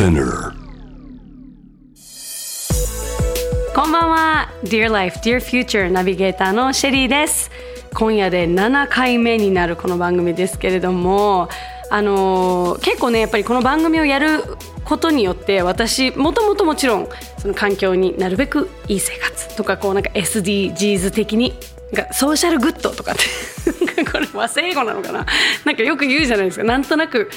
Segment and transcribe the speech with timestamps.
[0.00, 0.54] Spinner
[3.74, 4.48] こんばんは。
[4.64, 7.50] Dear Life, Dear Future ナビゲーターのシェリーです。
[7.92, 11.50] 今夜で7回目になるこの番組ですけれども
[11.90, 14.42] あのー結構ねやっぱりこの番組をやる
[14.86, 21.52] ことによって私もともともちろんその環境になるべくいい生活とかこうなんか SDGs 的に
[21.92, 25.26] なんかソーシャルグッドとかって これ和製英語なのかな？
[25.66, 26.64] なんかよく言うじゃないですか。
[26.64, 27.30] なんとなく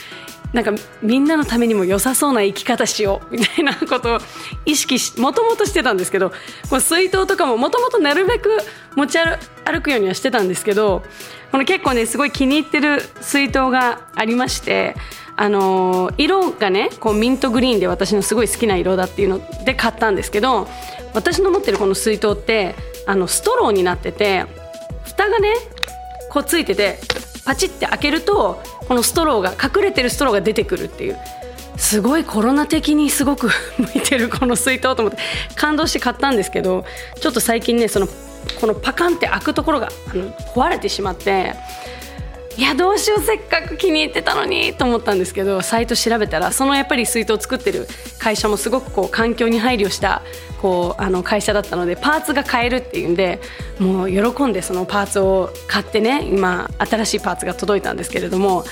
[0.54, 4.20] なんかみんなのためにも良さそうな生き方しようみたいなことを
[4.66, 6.36] 意識しもともとしてたんですけどこ
[6.76, 8.50] の水筒とかももともとなるべく
[8.96, 9.18] 持ち
[9.66, 11.04] 歩くようにはしてたんですけど
[11.52, 14.96] この結構ねすごい気に入ってる水筒がありまして。
[15.36, 20.68] あの色がねこうミントグリーンで私のすごい好きな色だっていうので買ったんですけど
[21.16, 22.76] 私の持ってるこの水筒って
[23.08, 24.46] あのストローになってて
[25.04, 25.54] 蓋がね
[26.34, 27.00] こうついてて
[27.46, 31.18] パチって開けるとこのストローが隠れてるストローが出てくるっていう。
[31.76, 35.18] すごいコロナ的にすごく 向いてるこの水筒と思って。
[35.56, 36.86] 感動して買ったんですけど
[37.20, 38.08] ちょっと最近ねその
[38.60, 41.56] このパカンって開くところがあの壊れてしまって
[42.56, 47.88] いやどうしようせっかく気に入ってたのにと思ったんですけどサイト調べたらそのやっぱり水筒を作ってる
[48.20, 50.22] 会社もすごくこう環境に配慮した
[50.62, 53.40] こうあの会社だったのでパーツが買えるっていうんで
[53.80, 58.64] もう喜んでそのパーツを買ってね今新しいパーツが届いたんですけれども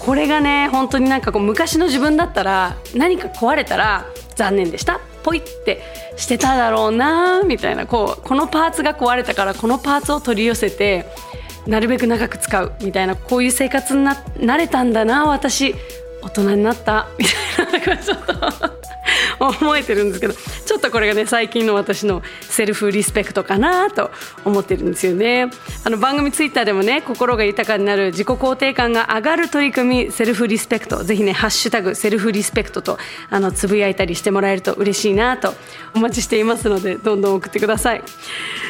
[0.00, 5.82] これがね本当になんかこう昔の自分だったら何か壊れたら残念でしたポイって
[6.16, 11.06] してただろうなみたいなこうこのパーツが壊れたからこのパーツを取り寄せて
[11.66, 15.74] なるべく長く使うみたいなこういう生活にな慣れたんだな私。
[16.22, 17.08] 大人になった。
[17.18, 18.79] みたいなのがちょっと。
[19.38, 24.10] 思えてるんですけどちょっとこれがね最近の私のセルフリスペクトかなと
[24.44, 25.48] 思ってるんですよね。
[25.84, 32.98] あの番組ツイッターでもね心が豊かになる自己肯定感が上がる取り組みセルフリスペクトぜひねハッシュタグセルフリスペクトと
[33.30, 35.54] あのつぶやいたりしてもらえると嬉しいなと
[35.94, 38.02] お待ちしていますのでどんどん送ってください。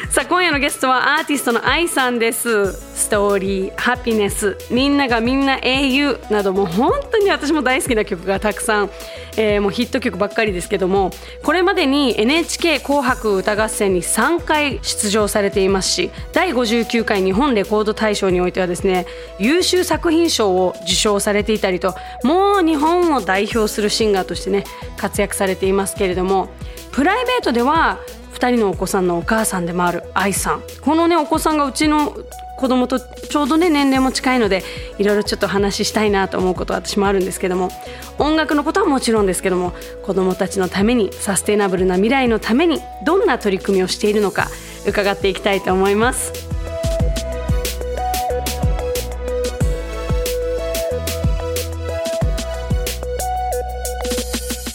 [0.09, 2.73] さあ今夜のゲストはアーティストの AI さんです。
[3.01, 8.89] ストーリーハピネスみんながみんな英雄なども本当に私も大好きな曲がたくさん、
[9.37, 11.09] えーもうヒット曲ばっかりですけども
[11.43, 19.07] これまでに NHK 紅白歌合戦に3回出場されていますし第59回日本レコード大賞においてはですね
[19.39, 24.63] 優秀作品賞を受賞されていたりともう日本を代表するシンガーとしてね
[24.95, 26.49] 活躍されていますけれども
[26.91, 27.99] プライベートでは
[28.33, 30.63] 2人のお子さんのお母さんでもある愛さん。
[30.81, 32.15] このねお子さんがうちの
[32.61, 34.63] 子供とちょうどね年齢も近いので
[34.99, 37.71] いろいろちょっと話したいなと思うことは私もあるんですけども
[38.19, 39.73] 音楽のことはもちろんですけども
[40.03, 44.47] 子供たちのためにサステナブルな未来のためにどんな取り組みをしているのか
[44.85, 46.31] 伺っていきたいと思います。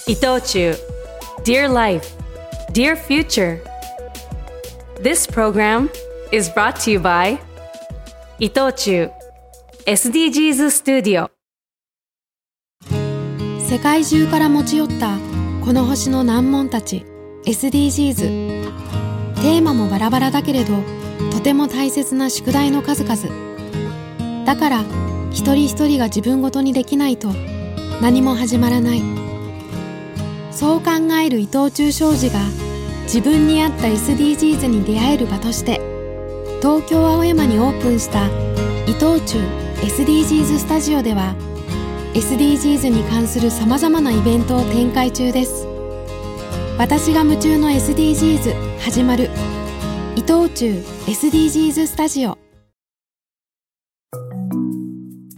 [0.08, 0.76] 伊藤忠
[1.44, 2.16] Dear Life,
[2.72, 3.60] Dear Future
[5.00, 5.88] This program
[6.32, 7.38] is brought to you by
[8.38, 9.10] 伊藤忠。
[9.86, 11.30] SDGs Studio
[13.58, 15.16] 世界中から持ち寄った
[15.64, 17.06] この星の難問たち。
[17.46, 18.14] SDGs
[19.36, 20.74] テーマもバラバラだけれど
[21.32, 24.44] とても大切な宿題の数々。
[24.44, 24.84] だから
[25.30, 27.30] 一人一人が自分ごとにできないと
[28.02, 29.02] 何も始まらない。
[30.50, 30.90] そう考
[31.24, 32.40] える伊藤忠商事が
[33.04, 35.95] 自分に合った SDGs に出会える場として
[36.60, 38.26] 東京青山にオープンした
[38.86, 39.38] 伊藤忠
[39.82, 41.34] SDGs スタジオでは
[42.14, 45.66] SDGs に関するさまざまなイベントを展開中です。
[46.78, 49.30] 私が夢中の SDGs 始まる
[50.16, 52.45] 伊藤忠 SDGs スタジオ。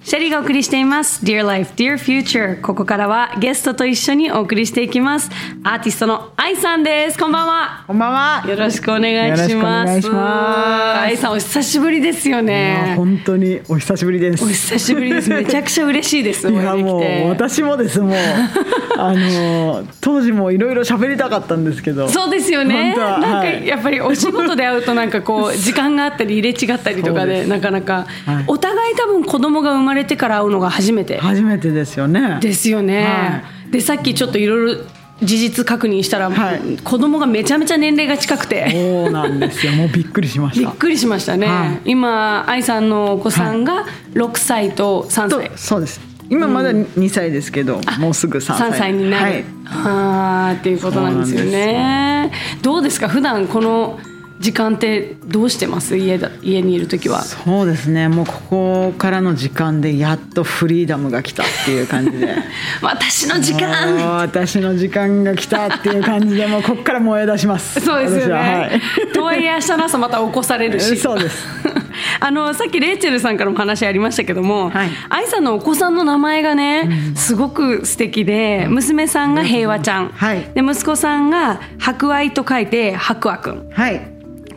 [0.08, 1.22] シェリーがお送りしています。
[1.22, 5.28] Dear Life, Dear Future ここからはゲストと一緒にお送りしていきます。
[5.62, 7.18] アーティストの愛さんです。
[7.18, 7.84] こんばんは。
[7.86, 8.44] こんばんは。
[8.48, 10.08] よろしくお願いします。
[10.10, 12.94] 愛さんお久しぶりですよね。
[12.96, 14.42] 本当にお久しぶりです。
[14.42, 15.28] お久しぶりです。
[15.28, 16.50] めちゃくちゃ嬉しいです。
[16.50, 18.16] いやもう私もですもう。
[18.96, 22.08] あの当時もいろいろ喋りたかったんですけど。
[22.08, 22.96] そうですよね。
[22.96, 23.66] なんかはい。
[23.66, 28.06] やっぱりお仕事で会うとなんかこう時間があったり入れ違ったりとかで なかなか。
[28.24, 28.44] はい。
[28.46, 32.38] お互い多分子供が生まれてから会うのが初めて初めてですよね。
[32.40, 33.42] ですよねは。
[33.70, 34.82] でさっきちょっといろいろ
[35.20, 38.70] 事実確認したらはい子供がめちゃめちゃ年齢が近くて。
[38.70, 39.72] そうなんですよ。
[39.72, 40.68] もうびっくりしました。
[40.70, 43.84] びっくりしましたね、はい今愛さんのお子さんが
[44.14, 46.00] 6歳と3と歳、そうです。
[46.30, 48.70] 今まだ2歳ですけど、もうすぐ3歳。
[48.70, 49.44] 3歳になる、はい。
[49.64, 52.30] はあっていうことなんですよね
[52.62, 53.08] どうですか？
[53.08, 53.98] 普段この
[54.40, 55.96] 時間ってどうしてます？
[55.96, 57.22] 家だ家にいる時は。
[57.22, 58.08] そうですね。
[58.08, 62.36] もうここからの時間でやっとフリーダムが来たっていう感じで。
[62.80, 64.18] 私の時間。
[64.18, 67.80] 私の時間が来たっていう感じでもうここから燃え出します。
[67.80, 68.80] そうですよね、私ははい。
[69.12, 70.96] とはいえ明日の朝また起こされるし。
[70.96, 71.46] そうです。
[72.20, 74.90] あのさっきレイチェルさんからも話ありましたけども、はい。
[75.08, 80.48] 愛さんのお子さんの名前がね、すごく素敵で娘さんが平和ちゃん、はい。
[80.54, 83.68] で息子さんが博愛と書いて博愛くん。
[83.72, 84.00] はい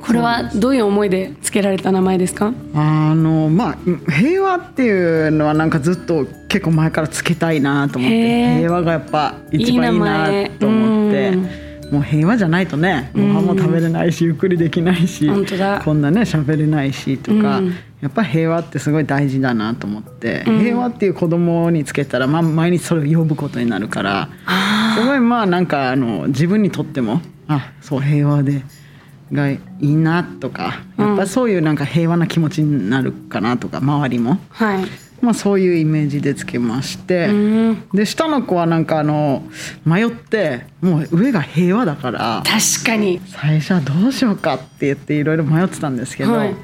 [0.01, 2.53] これはどういう思いで付けられた名前ですか？
[2.73, 11.31] あのまあ平和っていうのはなんかずっと結構前からつけたいなと思って平和がやっぱ一番いいなと思って
[11.91, 15.81] もう平和じゃないとねご飯も食べれないしゆっくりできないし本当だ。
[15.83, 17.75] こんなね喋れないしとか、うん。
[18.01, 24.27] やっぱ平和ってすごい大事だなと思って、平和っていう子供につけたら、まあ、毎日それを呼ぶことになるから
[24.95, 28.63] すごいまあなんかあの自分にとってもあそう平和で
[29.31, 34.85] がいいなとかやっぱそういうなんか平和な気持ちになるかなとか周りも、はい。
[35.21, 37.31] まあ、そういうイメージでつけまして、う
[37.73, 37.89] ん。
[37.93, 39.43] で下の子はなんかあの
[39.85, 43.21] 迷ってもう上が平和だから確かに。
[43.27, 46.55] 最初はどうしようかって言っていろいろ迷ってたんですけど、はい。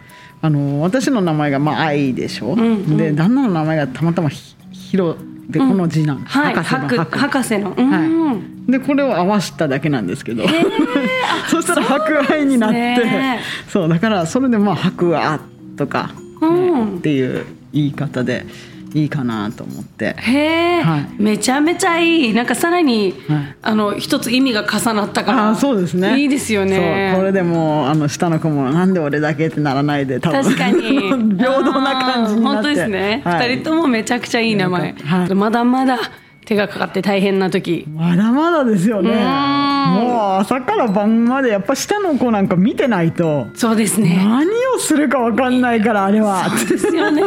[0.41, 2.97] あの私の名前がまあ愛でしょ、んうん。
[2.97, 5.15] で旦那の名前がたまたまひひろ
[5.49, 6.23] でこの字なん。
[6.23, 7.73] です、はい博士の博士の。
[7.77, 8.35] うん、は
[8.67, 10.43] い、でこれを合わせただけなんですけど、
[11.49, 13.39] そしたら博愛になってね。
[13.69, 15.39] そうだからそれでまあ博愛
[15.77, 16.11] とか、
[16.41, 16.97] ねうん。
[16.97, 18.45] っていう言い方で
[18.93, 20.15] いいかなと思って。
[20.17, 21.07] へえ、はい。
[21.21, 22.33] めちゃめちゃいい。
[22.33, 23.55] なんかさらに、はい。
[23.61, 25.49] あの一つ意味が重なったから。
[25.49, 26.19] あそうですね。
[26.19, 27.13] いいですよね。
[27.15, 30.43] これでもうあの下の子もなんで俺だけってならないで多分。
[30.43, 30.81] 確かに。
[31.37, 33.55] 平等な感じにな本当ですね、二はい。
[33.57, 35.33] 人ともめちゃくちゃいい名前、はい。
[35.35, 35.99] まだまだ
[36.45, 37.85] 手がかかって大変な時。
[37.93, 39.11] まだまだですよね。
[39.11, 39.17] うん。
[39.17, 43.47] もう朝から晩までやっぱ下の子なんか見てないと。
[43.53, 44.15] そうですね。
[44.17, 46.49] 何をするか分かんないからあれは。
[46.69, 47.21] ですよね。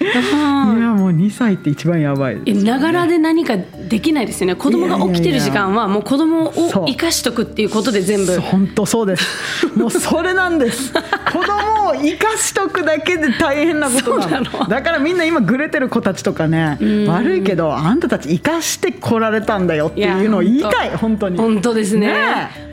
[0.00, 2.54] いやもう2歳って一番やばい。
[2.54, 4.54] ながらで何かできないですよね。
[4.54, 6.52] 子供が起きてる時間はもう子供を
[6.86, 8.38] 生かしとくっていうことで全部。
[8.40, 9.66] 本当そうです。
[9.76, 10.92] もうそれなんです。
[11.32, 14.68] 子供を生かしとくだけで大変なことなの。
[14.68, 16.78] だからみんな今グレてる子たちとかね
[17.08, 20.90] 悪いけどあんたたち生かしてこられたんだよっていうのを言いたい。
[20.96, 21.38] 本当に。
[21.38, 22.08] 本当ですね。
[22.08, 22.14] ね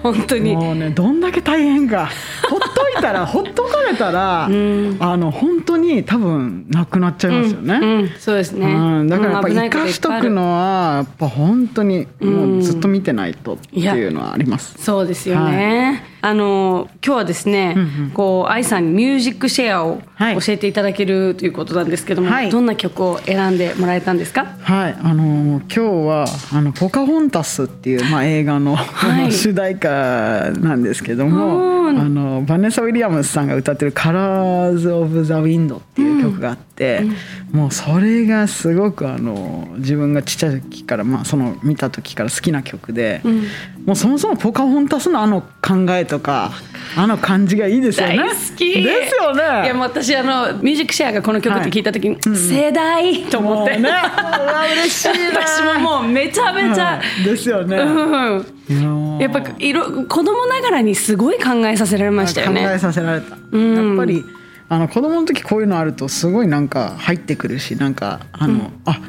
[0.03, 0.55] 本当に。
[0.55, 2.09] もうねどんだけ大変か。
[2.49, 14.75] ほっといたらほっとかれたら、あの本当に多分なくなっちゃいますよね、うん、そうですね、うん、だからやっぱ生かしとくのはやっぱ本当にもうずっと見てないとっていうのはあります。
[14.81, 17.75] そうですよね、あの今日はですね、
[18.13, 20.39] こう愛さんにミュージックシェアをはい。
[20.39, 22.51] 教えていただけるということなんですけども、はい。
[22.51, 24.45] どんな曲を選んでもらえたんですか？
[24.62, 29.31] はい、あのー今日はあのポカホンタスっていうまあ映画の、はい。
[29.31, 37.01] 主題歌なんですけども、うんあのバネサ・ウィリアムスさんが歌ってる「Colors of the Wind」っていう曲があって、
[37.51, 43.21] もうそれがすごくあの自分がちっちゃい時からまあその見た時から好きな曲で、
[43.85, 46.51] もうそもそもポカホンタスのあの考えとか。
[46.93, 48.17] あの感じがいいですよね。
[48.17, 48.83] 大好き。
[48.83, 49.63] ですよね。
[49.63, 53.23] いやもう私あのミュージックシェアがこの曲って聞いた時に、世代！
[53.23, 53.89] と思って、ね、
[54.73, 55.39] 嬉しいな。
[55.41, 57.77] 私ももうめちゃめちゃ、はいですよね。
[57.77, 59.17] うん。
[59.19, 62.79] やっぱいろ子供ながらにすごい考えさせられましたよ考えね。
[62.79, 63.89] させられた、ん。
[63.89, 64.25] やっぱり
[64.67, 68.99] あの子供の時こういうのあるとすごいなんか入ってくるしなんかあの、あ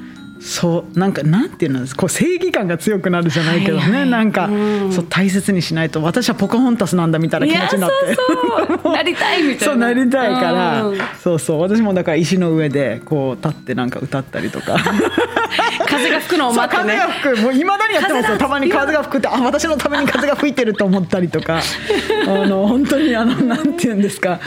[0.43, 4.11] そうなんかなんていうのこう正義感が強くなるじゃないけどね、はいはい。
[4.11, 4.93] なんか、うん。
[4.93, 8.15] そう大切にしないと私はポカホンタスなんだみたいない気持やちになって。
[8.17, 9.73] そうそう なりたいみたいな。
[9.73, 10.99] そうなりたいから、うん。
[11.23, 14.77] そうそう私もだから石の上でこう立ってなんか歌ったりとか。
[15.87, 16.97] 風が吹くのを待ってね。
[16.97, 17.13] 風が。
[17.13, 18.37] 吹くもういまだにやってますよ。
[18.37, 21.61] たまに風が吹くってあ私のために風が吹いてると思ったりとか。
[22.27, 24.41] あの本当にあのなんて言うんですか。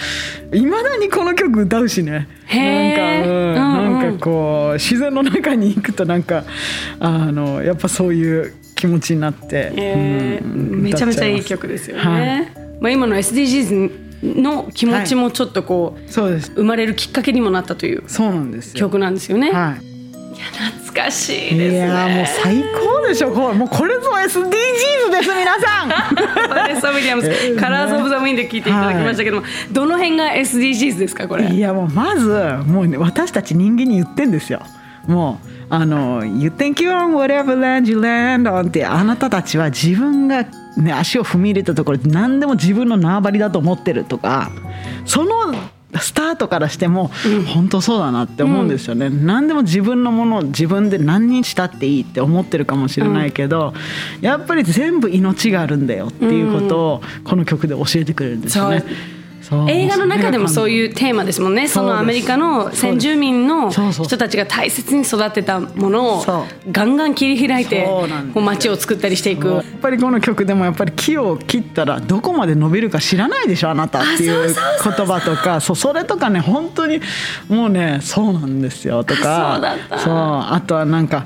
[0.53, 2.27] いまだにこの曲歌うしね。
[2.51, 3.55] なんか、うん。
[3.55, 6.43] なんかこう自然の中に行くとなんか
[6.99, 10.47] あのやっぱそういう気持ちになって、えーう
[10.79, 12.21] んめちゃめちゃいい曲ですよはい。
[12.21, 12.53] ね。
[12.81, 16.51] まあ今の SDGs の気持ちもちょっとこう、そうです。
[16.55, 18.79] 生まれるきっかけにもなったというそうなんですよ。
[18.79, 19.51] 曲なんですよね。
[19.51, 19.95] はい。
[20.35, 21.77] 懐かしいいですね。
[21.77, 22.63] やーもう最
[23.01, 23.53] 高でしょこれ。
[23.55, 25.89] もうこれぞ SDGs です皆さん。
[26.49, 31.47] バネスタ・ウィリアムスえ「カラーズ・オブ・ザ・ウィン」で聞いていただきましたけども、どの辺が SDGs ですかこれ？
[31.49, 32.27] いやもうまず
[32.67, 34.61] もうね私たち人間に言ってんですよ。
[35.07, 40.45] もうあの「You think you're on whatever land you land on」ってあなたたちは自分が、
[40.77, 44.51] ね、足を踏み入れたところで何でも自分の縄張りだと思ってるとか
[45.05, 45.53] その
[45.99, 47.09] スタートからしても
[47.53, 53.73] 本当そうだなって思うんですよね、何でも自分のものを自分で何にしたっていいって思ってるかもしれないけど、
[54.21, 58.83] やっぱり全部命があるんだよっていうことをこの曲で教えてくれるんですよね。
[59.67, 61.67] 映画の中でもそういうテーマですもんね。
[61.67, 66.25] そのアメリカの先住民の人たちが大切に育てたものを
[66.71, 67.85] ガンガン切り開いて
[68.33, 69.47] こう街を作ったりしていく。
[69.47, 75.61] やっぱりこの曲でもやっぱり木を切ったらどこまで伸びるか知らないでしょあなたっていう言葉とか。
[75.61, 77.01] そうそれとかね本当に
[77.47, 79.61] もうねそうなんですよとか。
[79.97, 80.13] そう。
[80.13, 81.25] あとはなんか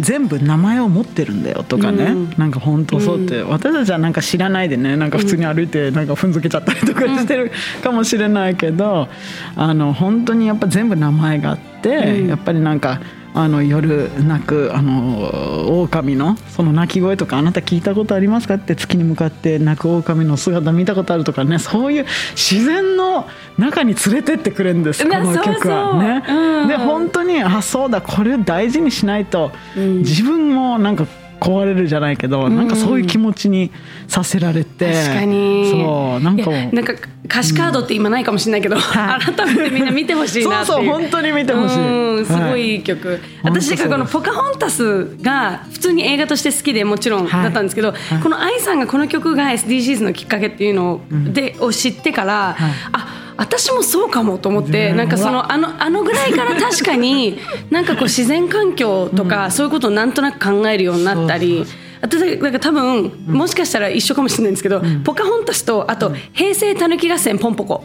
[0.00, 7.51] 全部名前を持ってるんだよとかね、うん、なんか本当そうって、うん、私たちはなんか知らないでねなんか普通に歩いてなんか踏んづけちゃったりとかしてる
[7.82, 9.08] かもしれないけど
[9.56, 13.00] あの本当にやっぱ全部名前があって、うん、やっぱりなんか。
[13.34, 26.22] あの夜泣くあの狼のその鳴き声とかあなた聞いたことありますかって月に向かって泣く狼の姿見たことあるとかねそういう自然の中に連れてってくれるんですこの曲はね。
[26.26, 31.06] そうそううん、で本当にあそうだこれを大事にしないと、うん、自分もなんか
[31.42, 33.70] 壊れるじゃないけど、うん、なんかそういう気持ちに
[34.06, 35.70] させられて確かに。
[35.70, 36.94] そうなんかなんか
[37.24, 42.74] 歌詞カードって今ないかもしれないけど、うん、改めてみんな見てほしいなってそうそう本当に見てほしい、うん、すごいい。
[42.76, 51.00] い曲、はい、私がこの「ポカホンタス」が普通に映画として好きでもちろんだったんですけど、はい、この愛さんがこの曲が SDGs のきっかけっていうのを,、
[51.32, 57.38] でを知ってから、はい、あ私もそうかもと思ってなんかそのあのあのぐらいから確かに
[57.70, 61.64] なんかこう自然環境とかそういうことをなんとなく考えるようになったり。
[62.04, 67.84] あとなんか多分もしかしたら一緒かもしれないんですけど、ポカホンタスとあと平成たぬき合戦ポンポコ。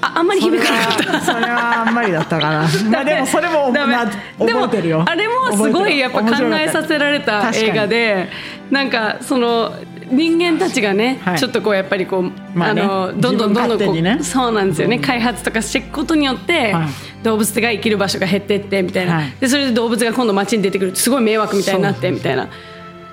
[0.00, 1.20] ああんまり響かなかった。
[1.20, 2.68] それはあんまりだったかな。
[2.90, 5.04] まあでもそれも覚えてるよ。
[5.06, 8.28] あれもすごいやっぱ考えさせられた映画で
[8.70, 9.72] なんかその
[10.10, 12.22] 人間たちがね、はい、ちょっとこうやっぱりこう、
[12.54, 16.88] まあね、あのどんどんどんどんこう、ね、そうなんですよね、開発とかしていくことによって、はい、
[17.22, 20.92] 動物が生きる場所が減っていってみたいな、はい、でそれで動物が今度街に出てくる。
[20.92, 22.48] とすごい迷惑みたいになってみたいな。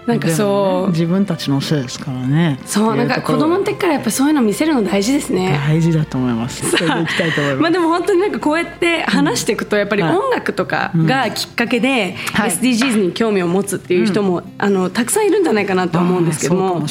[0.06, 2.60] なんかそう、ね、自分たちのせいですからね。
[2.66, 5.60] そうなんか子供の時からやっぱそういうの見せるの大事ですね。
[5.68, 6.70] 大事だと思います。
[6.70, 7.62] それでいきたいと思います。
[7.64, 16.82] まあでも本当になんかこうやって話していくとやっぱり音楽とかがきっかけで SDGs に興味を持つっていう人も、あのたくさんいるんじゃないかなと思うんですけども、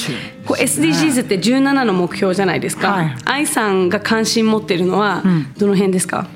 [0.46, 5.22] こう SDGs って17の目標じゃないですか、はい、愛さんが関心持ってるのは
[5.56, 6.26] どの辺ですか、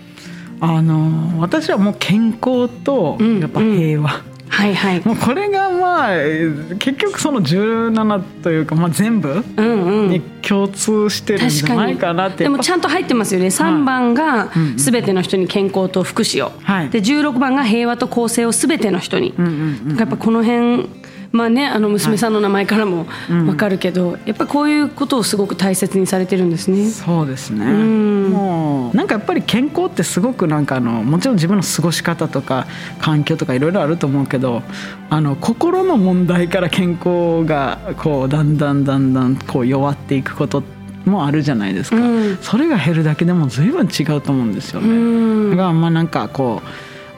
[0.61, 6.17] あの私はもう健康とやっぱ平和、うんはいはい、もうこれがまあ
[6.81, 13.47] 結局その17というか、まあ、全部に共通してるんじゃないかなって、でもちゃんと入ってますよね。
[13.47, 19.33] 3番が全ての人に健康と福祉を、はい、で16番が平和と公正を全ての人に、
[19.97, 20.89] やっぱこの辺
[21.31, 26.89] まあね、あの娘さんの名前からも分かるけど、はいうん、やっぱりこういうことをすごく大切にされてるんですね。
[26.89, 32.67] そうですね、うん、もうなんかやっぱり健康ってすごくなんかあのもちろん自分の過ごし方とか
[33.01, 34.63] 環境とかいろいろあると思うけど
[35.11, 40.63] あの心の問題から健康がこうだんだんだんだんこう弱っていくこと
[41.05, 45.51] もあるじゃないですか、うん、それが減るだけでも随分違うと思うんですよね。
[45.51, 46.69] だからまあなんかこう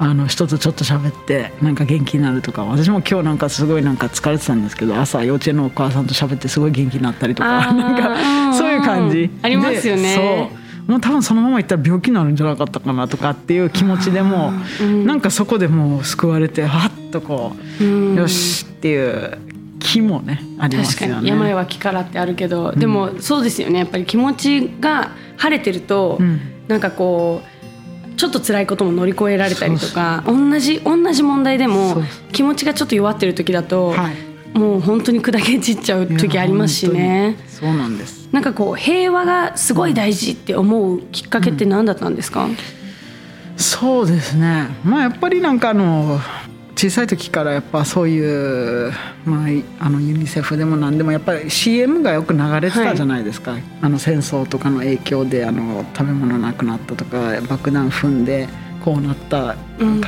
[0.02, 2.64] あの人とちょっと喋ってなんか元気になるとか。
[2.64, 7.72] 私も今日なんかすごいなんか疲れてたんですけど朝幼稚園のお母さんと喋ってすごい元気になったりとか。
[7.72, 9.30] なんかそういう感じ。
[9.42, 10.50] ありますよね。
[10.86, 19.38] もう多分そのままいったら病気になるんじゃなかったかなとかっていう気持ちでも、うん、なんかそこでもう救われてはっとこう、うん、よしっていう
[19.78, 21.28] 気もねありますよね。
[21.28, 23.80] 病は気からってあるけど、でもそうですよね。
[23.80, 27.59] やっぱり気持ちが晴れてると、うん、なんかこう
[28.20, 37.38] ちょっと辛いことも乗り越えられたりとか同じ同じ問題でも気持ちがちょっと弱ってる時だと、はい、もう本当に砕け散っちゃう時ありますしね。
[37.48, 38.28] そうなんです。
[38.30, 42.56] なんかこう平和がすごい大事って思うきっかけって何だったんですか、うん、
[43.56, 44.68] そうですね。
[44.84, 46.20] まあやっぱりなんかあの
[46.80, 48.90] 小さい時からやっぱそういう、
[49.26, 58.48] まあ、あのユニセフでも何でもやっぱり CM がよく流れてたじゃないですか、はい、あの戦争とかの影響であの食べ物なくなったとか爆弾踏んで
[58.82, 59.56] こうなった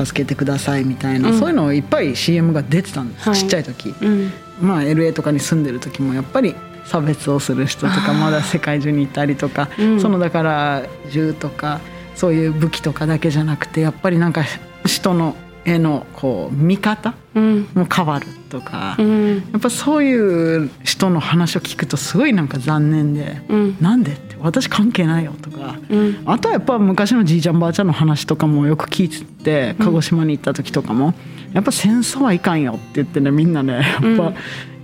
[0.02, 6.54] 助けてくださいみたいな、うん、そういうのいっぱい CM が出てたんです、はい、ちっちゃい時、うん、まあ LA とかに住んでる時もやっぱり
[6.86, 11.82] 差別をする人とかまだ世界中にいたりとか、うん、そのだから銃とか
[12.14, 14.42] そういう武器とかだけじゃなくてやっぱりなんか
[14.86, 31.14] 人のへのこう見方も変わるとか、うん、やっぱそういう人の話を聞くとすごいなんか残念で「うん、なんで?」って「私関係ないよ」とか、うん、あとはやっぱ昔のじいちゃんばあちゃんの話とかもよく聞いてて鹿児島に行った時とかも
[31.54, 34.32] 「やっぱ戦争はいかんよ」って言ってねみんなねやっぱ、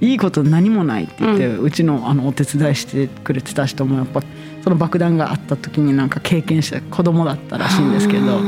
[0.01, 4.23] いいこと何もないって言って、うちのあのお手伝いしてくれてた人もやっぱ
[4.63, 8.41] その爆弾があった時になんか経験した子供だったらしいんですけど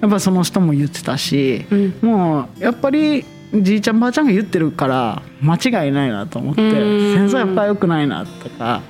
[0.00, 1.98] やっぱその人も言ってたし、うん。
[2.02, 3.24] もうやっぱり
[3.54, 7.14] じいちゃんばあちゃんが言ってるから間違いないなと思ってうん。
[7.14, 8.82] 戦争やっぱ良くないなとかや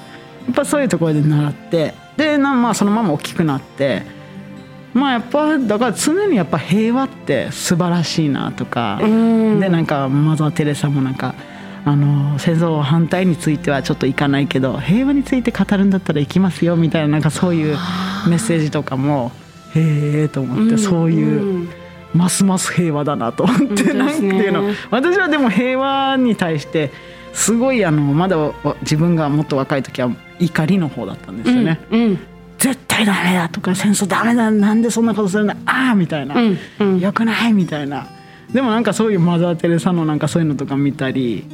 [0.51, 4.03] っぱそういうところで習ってでなまあそのまま大きくなって
[4.95, 9.61] まあやっぱだから常にやっぱ平和って素晴らしいなとか、うん。
[9.61, 11.35] でなんかマザー・テレサもなんか
[11.85, 17.77] あの戦争反対についてはちょっといかないけど平和について語るんだったら行きますよみたいななんかそういう
[18.29, 19.33] メッセージとかも
[19.81, 21.65] へえと思って、そういう。
[21.65, 21.69] ん。
[22.15, 26.91] ますます平和だなと思って、なんていうの私はでも平和に対して
[27.35, 32.19] すごいあのまだわ自分がもっと若い時は怒りの方だったんですよね、うんうん。
[32.57, 36.99] 絶対ダメだとか戦争ダメだなんでそんなことするんだああみたいな、うんうん。
[36.99, 38.07] よくないみたいな。
[38.53, 41.45] でもなんかそういうマザー・テレサのなんかそういうのとか見たり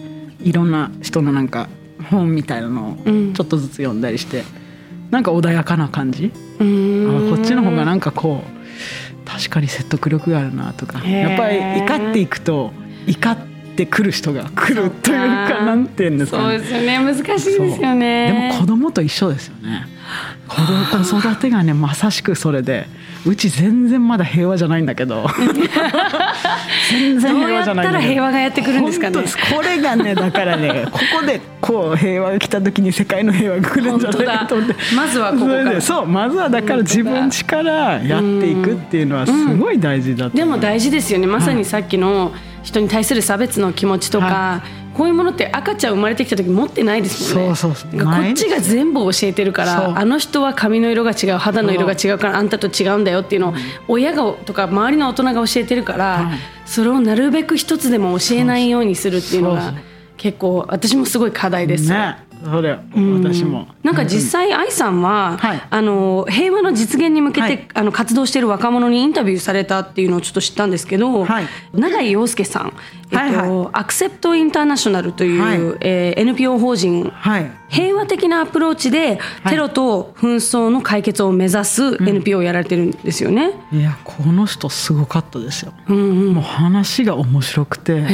[0.40, 1.68] いろんな人のなんか
[2.10, 3.34] 本みたいなのをうん。
[3.34, 4.44] ちょっとずつ読んだりして、
[5.14, 7.28] なんか穏やかな感じ、うん。
[7.30, 10.98] あこっちの方がなんかこう確かに説得力があるなとか。
[11.06, 12.72] やっぱり怒っていくと
[13.06, 13.36] 怒っ
[13.76, 16.58] てくる人が来るというかなんていうんですかね。
[16.58, 16.98] そうですよね。
[16.98, 18.50] 難しいですよね。
[18.50, 19.86] でも子供と一緒ですよね。
[20.48, 22.88] 子供子育てがねまさしくそれで
[23.26, 25.26] うち全然まだ平和じゃないんだけど。
[26.90, 29.22] 全然平和じゃないんだ平和がやってくるんですかね？
[29.56, 34.74] これがねだからねここでこう平和が来た時に世界の平和が来るんじゃないかと思って。
[34.94, 35.62] まずはここから。
[35.62, 37.70] それでそうまずはだから自分力
[38.02, 40.36] やっていくっていうのはすごい大事だと思う。
[40.36, 41.26] でも大事ですよね。
[41.26, 44.62] まさにさっきの人に対する差別の気持ちとか、は
[44.94, 47.54] こういうものって赤ちゃん生まれてきた時持ってないですもんね。
[47.58, 53.54] こっちが全部教えてるからあの人は髪の色が違う肌の色が違うからあんたと違うんだよっていうのを
[53.88, 56.38] 親がとか周りの大人が教えてるから、はい。
[56.64, 59.74] それをなるべく一つでも教えないようにするっていうのが
[60.16, 61.90] 結構私もすごい課題です。
[61.90, 63.66] ねそれ私も。
[63.82, 65.62] なんか実際愛さんは、はい。
[65.70, 67.68] あの平和の実現に向けて、はい。
[67.74, 71.46] あの活動している若者にインタビューされたっていうのをちょっと知ったんですけど、はい。
[71.72, 72.72] 永井陽介さん、
[73.04, 75.58] えっとはいはアクセプトインターナショナルという、はい。
[75.80, 77.50] えー NPO 法人はい。
[77.68, 83.52] 平和的なアプローチでテロと紛争の解決を目指す NPO をやられてるんですよね。
[83.72, 88.04] いやこの人すごかったですよ、もう話が面白くて、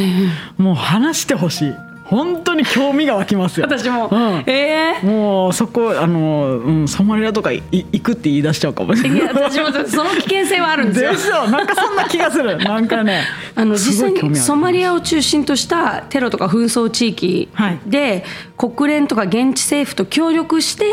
[0.56, 1.74] もう話してほしい
[2.10, 3.66] 本当に興味が湧きますよ。
[3.70, 4.44] 私も、うん。
[4.46, 5.06] えー？
[5.06, 9.18] もうそこあの、うん、ソマリアとかい行くって言い出しちゃうかもしれない。
[9.18, 11.12] いや私もその危険性はあるんですよ。
[11.12, 11.16] で。
[11.18, 11.48] しょ？
[11.48, 12.56] なんかそんな気がする。
[12.58, 13.22] なんかね
[13.54, 17.48] あの実際にソマリアアを中心としたテロとか紛争地域
[17.86, 18.24] で、
[18.56, 20.84] 国連とか現地政府と協力して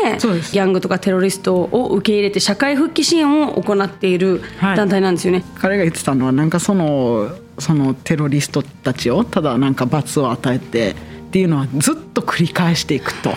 [0.52, 4.76] ギャングとかテロリストを受け入れて社会復帰支援を行っているはい。
[4.76, 5.44] 団体なんですよね。
[5.56, 10.94] 彼が言ってたのはなんかそのそのテロリストたちをただなんか罰を与えて
[11.28, 13.30] っていうのはずっと繰り返していくと。
[13.30, 13.36] ね。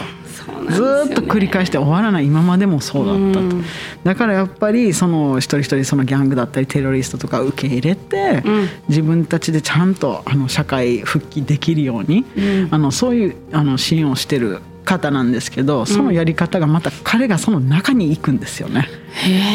[0.69, 3.58] ずーっと繰り返して終わらない今までもそうだったと、
[4.04, 8.41] だからやっぱりその一人一人そのギャングだったりテロリストとか受け入れて、
[8.88, 12.25] 自分たちでちゃんとあの社会復帰できるように、
[12.71, 18.87] あのそういうあの支援をしてる方なんですけどそのやり方がまた彼がその中に行くんですよね。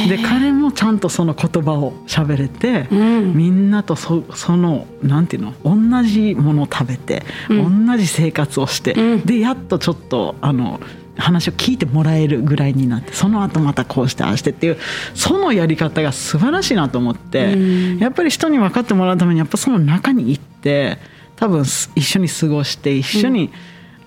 [0.09, 5.55] で彼もちゃんとその言葉を喋れて、みんなとそそのなんていうの？
[5.65, 10.81] 同じものを食べて、同じ生活をして、でやっとちょっとあの
[11.17, 14.77] 話を聞いてもらえるぐらいになってその後またこうしてああしてっていう
[15.15, 17.57] そのやり方が素晴らしいなと思って、
[17.99, 20.99] やっぱり人に分かってもらうためにやっぱその中に行って
[21.37, 23.51] 多分す一緒に過ごして一緒に、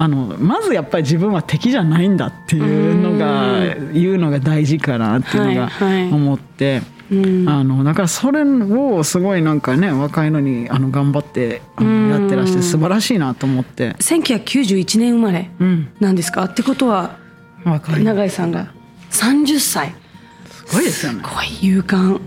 [0.01, 6.11] あのまずやっぱり自分は敵じゃないんだっていうのが言うのが大事かなっていうのがはいはい。
[6.11, 6.81] 思って。
[7.11, 13.93] あのだからそれをすごいなんかね若いのにあの頑張ってあのやってらして素晴らしいなと思って。
[13.93, 15.89] 1991年生まれうん。
[15.99, 17.17] なんですか、ってことは
[17.65, 18.71] 永井さんが
[19.11, 19.89] 30歳。
[19.89, 20.08] す
[20.71, 21.23] ごいですよね。
[21.23, 22.19] すごい勇敢。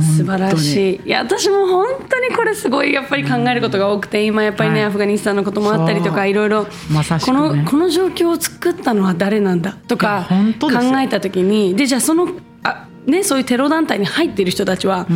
[0.00, 1.00] 素晴らしい。
[1.04, 4.84] いや私も本当にこれすごいやっぱり考えることが多くて今やっぱりね、はい。
[4.86, 7.62] アフガニスタンのこともあったりとかいろいろまさしこくね。
[7.62, 12.28] のこの状況を作ったのは誰なんだとか本当考えた時にでじゃあその
[12.62, 15.06] あ、ね、そういうテロ団体に入っている人たちは、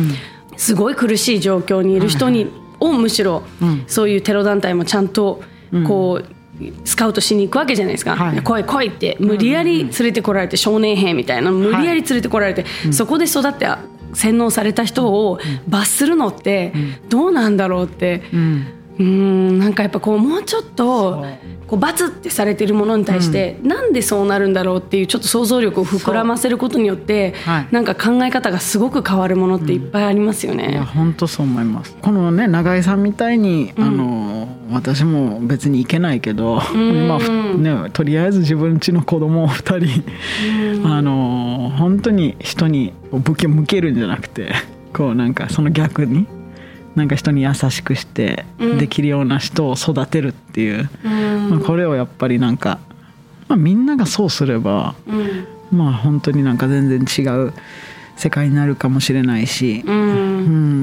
[0.57, 3.43] すごい苦しい状況にいる人に、をむしろ、
[3.87, 5.41] そういうテロ団体もちゃんと
[5.87, 6.36] こう、
[6.85, 8.41] スカウトしに行くわけじゃないですか、はい。
[8.41, 9.17] 来い来いって。
[9.19, 11.51] 無理やり連れてこられて少年兵みたいな。
[11.51, 13.67] 無理やり連れてこられて、そこで育って
[14.13, 16.73] 洗脳された人を罰するのって
[17.09, 18.67] どうなんだろうって、うん。
[18.99, 21.23] うーんなんかやっぱこうもうちょっと
[21.67, 27.67] こうバツってされてるものに対して、なんでそうなるんだろうっていうちょっと想像力を膨らませることによって、はい。
[27.71, 30.79] なんか考え方がすごく変わるものっていっぱいありますよいやね。
[30.79, 31.95] 本当そう思います。
[32.01, 40.03] このね永井さんみたいに、あの私も別に行けないけど、今ふね、とりあえず自分家の子供を2
[40.81, 44.53] 人、あの本当に人に武器を向けるんじゃなくて
[44.93, 46.27] こうなんかその逆に
[46.97, 48.43] なんか人に優しくして
[48.79, 50.89] できるような人を育てるっていう、
[51.49, 52.79] まあ、これをやっぱりなんか、
[53.47, 55.47] まあ、みんながそうすれば、うん。
[55.71, 57.53] まあ本当になんか全然違う
[58.17, 60.01] 世界になるかもしれないし、うんう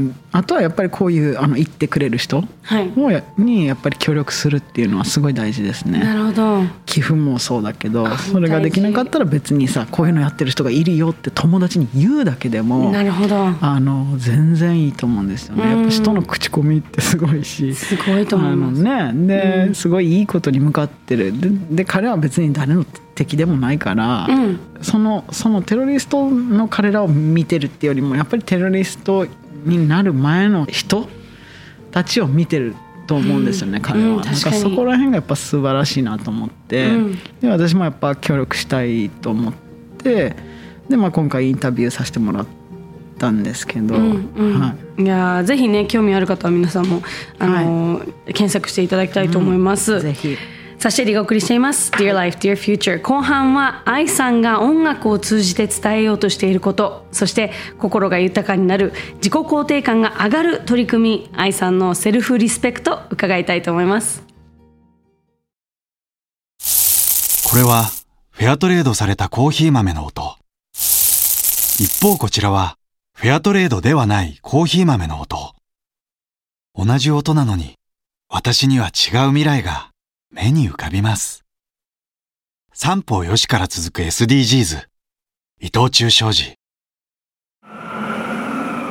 [0.07, 2.93] ん、あとはやっぱりこういうあの言ってくれる人はい、
[3.37, 6.15] にやっぱり協力するっていうのはすごい大事ですなね。
[6.15, 6.63] るほど。
[6.87, 13.37] 寄付もそうだけどそれができなかったら別にさこういうのやってる人がいるよって友達に言うだけでもなるほど。
[13.37, 15.63] あの全然いいと思うんですよね。
[15.63, 17.75] やっぱ人の口コミってすごいし。
[17.75, 18.83] すごいと思います。
[18.83, 22.85] ね、ですごいいいことに向かってるでで彼は別に誰の
[23.15, 24.61] 敵でもないから、うん。
[24.83, 29.27] そのそのテロリストの彼らを見てるっていうよりもやっぱりテロリスト
[29.65, 31.09] になる前の人
[31.91, 32.75] たちを見てる
[33.07, 37.19] と思うんですよね、彼は、うんなん確かそこら辺がやっぱ素晴らしいなと思って、うん。
[37.41, 39.53] で私もやっぱ協力したいと思っ
[39.99, 40.37] て
[40.89, 42.47] で、まあ、今回インタビューさせてもらっ
[43.19, 44.61] たんですけど、うんうん。
[44.61, 45.03] はい。
[45.03, 47.03] いやーぜひね興味ある方は皆さんも
[47.39, 50.01] あのー検索していただきたいと思います。
[50.01, 50.37] ぜひ
[50.85, 57.07] さあシェリーがお送りしています「Dear Life, Dear Future」後半は愛さんが音楽を通じて伝えようとしていること。
[57.11, 61.31] そして心が豊かになる自己肯定感が上がる取り組み。
[61.35, 64.25] 愛さんのセルフリスペクト伺いたいと思います。
[66.59, 67.85] これは
[68.33, 70.37] フェアトレードされたコーヒー豆の音。
[70.75, 72.77] 一方こちらは
[73.17, 75.55] フェアトレードではないコーヒー豆の音。
[76.77, 77.77] 同じ音なのに
[78.29, 79.94] 私には違う未来が。
[80.35, 81.45] 目に浮かびます。
[82.73, 84.89] 三方よしから続く SDGs。
[85.61, 86.57] 伊藤忠商事。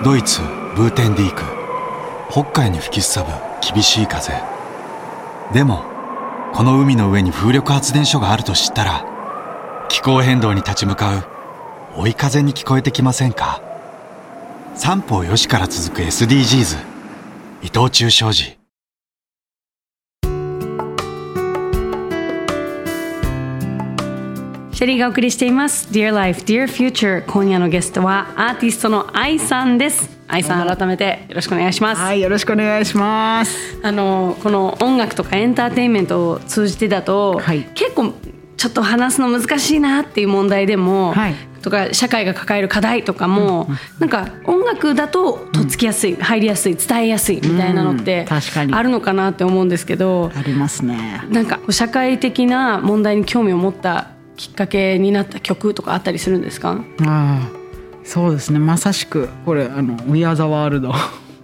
[0.06, 0.40] ドイツ、
[0.78, 1.44] ブーテンディーク。
[2.32, 3.32] 北海に吹きすさぶ
[3.74, 4.32] 厳しい風。
[5.52, 5.84] でも、
[6.54, 9.06] この海の上に風力発電所があると知ったら
[9.90, 11.24] 気候変動に立ち向かう
[11.98, 13.62] 追い風に聞こえてきませんか？
[14.76, 16.78] 三方よしから続く SDGs
[17.64, 18.58] 伊藤忠商事
[24.84, 25.88] シェリーがお送りしています。
[25.94, 30.10] Dear Life, Dear Future 今夜のゲストはアーティストの愛さんです。
[30.28, 33.80] 愛さん改めてよろしくお願いします、はいよろしくお願いします。
[33.82, 37.64] あのこの音楽とかエンターテインメントを通じてだと、はい。
[37.76, 38.12] 結構
[38.58, 41.36] ちょっと話すの難しいなっていう問題でも、はい。
[41.62, 43.70] とか社会が抱える課題とかも、
[44.00, 48.74] なんか音楽だととっつきやすい、入りやすい伝えやすいみたいなのってうん確かに。
[48.74, 51.24] あるのかなって思うんですけど、ありますね。
[51.30, 56.80] なんか社会的な問題に興味を持ったきっかけになった曲とかあったりするんですか？
[57.06, 57.50] ああ
[58.04, 58.60] そうですね。
[58.60, 60.88] まさしくこれあの「We Are the World」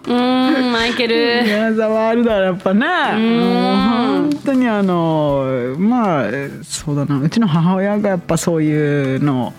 [0.08, 2.86] うーんマイケ We ル Are the World はやっぱね。
[3.18, 6.32] もう本当にあのまあ
[6.64, 7.20] そうだな。
[7.20, 9.54] うちの母親がやっぱそういうの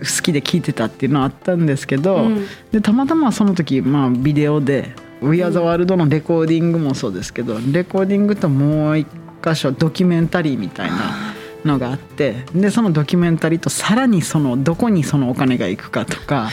[0.00, 2.46] 好きで聴いてたっていうのはあったんですけど、うん。
[2.72, 9.06] でたまたまその時、まあ、ビデオで「We Are the World」のレコーディングもそうですけどレコーディングともう一
[9.44, 10.96] 箇所ドキュメンタリーみたいな
[11.64, 16.50] のがあってでそのドキュメンタリーとさらにそのどこにそのお金が行くかとか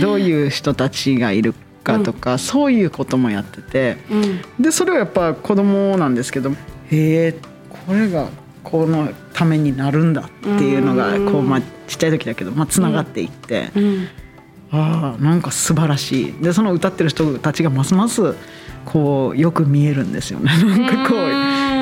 [0.00, 4.62] どういう人たちがいるかとか、そういうこともやっててうん。
[4.62, 6.54] でそれはやっぱ子供なんですけどへ
[6.90, 7.32] え
[7.86, 8.28] これが
[8.62, 13.70] このためになるんだっていうのがこう、まあ、ちっちゃい時だけど、まあ、つながっていって。
[13.74, 14.08] うん。
[14.70, 16.32] ああなんか素晴らしい。
[16.42, 18.34] でその歌ってる人たちがますます
[18.84, 20.50] こうよく見えるんですよね。
[20.62, 21.18] なんかこう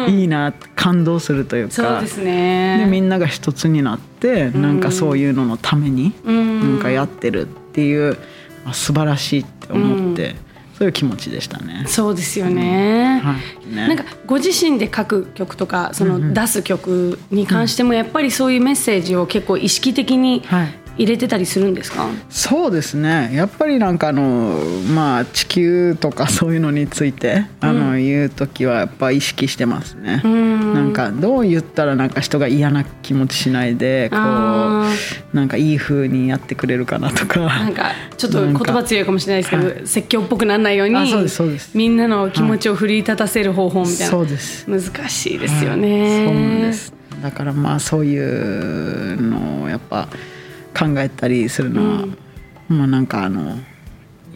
[0.08, 1.72] いいな感動するというか。
[1.72, 2.78] そうですね。
[2.84, 6.72] でみんなが一つになってなんかそういうののためにうん。
[6.72, 8.16] なんかやってるっていう
[8.64, 10.36] あ素晴らしいって思って
[10.78, 11.84] そういう気持ちでしたね。
[11.86, 13.20] そうですよね。
[13.22, 13.74] はい。
[13.74, 13.88] ね。
[13.88, 23.30] なんかご自身で書く曲とかその出す曲に関してもやっぱりそういうメッセージを結構意識的にはい入れてたりするんですか、そうですね。
[23.34, 24.58] やっぱりなんかあの
[24.94, 30.74] まあ地球とか そういうのについてあの、言う時はやっぱ意識してますね、ん。
[30.74, 34.90] なんかどう言ったらなんか人が嫌な気持ちしないでこあ
[35.32, 37.40] うなんかいい風にやってくれるかなとか。
[37.40, 41.70] なんかちょっと言葉強いかもしれないですけど、は説教っぽくならないようにあそうですそうです。
[41.74, 44.66] みんなの気持ちを奮い立たせる方法みたいな、そうです。
[44.66, 46.92] 難しいですよね、そうなんです。
[47.22, 50.08] だからまあそういうのをやっぱ
[50.76, 52.06] 考えたりするのは、
[52.68, 53.58] まあなんかあの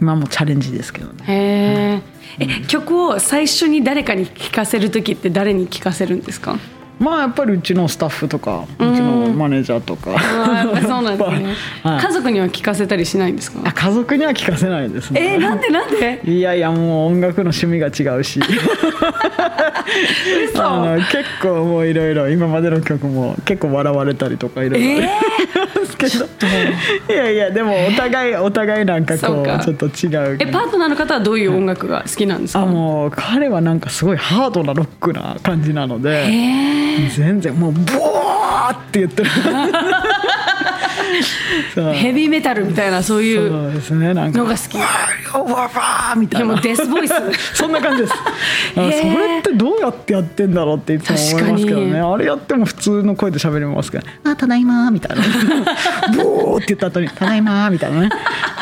[0.01, 1.25] 今もチャレンジですけどね。
[1.27, 2.63] へー。
[2.63, 6.57] え曲を最初に誰かに聴かせる時って誰に聴かせるんですか？
[6.99, 12.01] まあやっぱりうちのスタッフとかうちのマネージャーとか、そうなんですね、 はい。
[12.03, 13.61] 家族には聞かせたりしないんですか？
[13.65, 15.35] あ家族には聞かせないですね。
[15.35, 16.21] えー、なんでなんで？
[16.25, 18.41] いやいやもう音楽の趣味が違うし。
[20.57, 25.09] あの結構もういろいろ今までの曲も結構笑われたりとかいろいろ
[26.01, 26.25] けど、
[27.13, 30.37] いやいやでもお互いお互いなんかこうちょっと違う。
[30.41, 32.61] えパートナーの方はどういう音楽が好きなんですか？
[32.63, 39.31] あもう彼はなんかすごいハードなロックな感じなのでへ全然もうボーって言ってる。
[41.95, 43.65] ヘビーメタルみたいなそういうの
[44.45, 44.77] が好き
[46.19, 47.15] みたいなデスボイス
[47.55, 48.15] そんな感じです。
[48.15, 48.91] あそれ
[49.39, 52.01] ってどうやってやってんだろうっていつも思いますけどね。
[52.01, 53.91] あれやっても普通の声で喋れます。
[53.91, 55.23] けど、あただいまーみたいな。
[56.17, 58.09] ボーって言った後にただいまーみたいなね。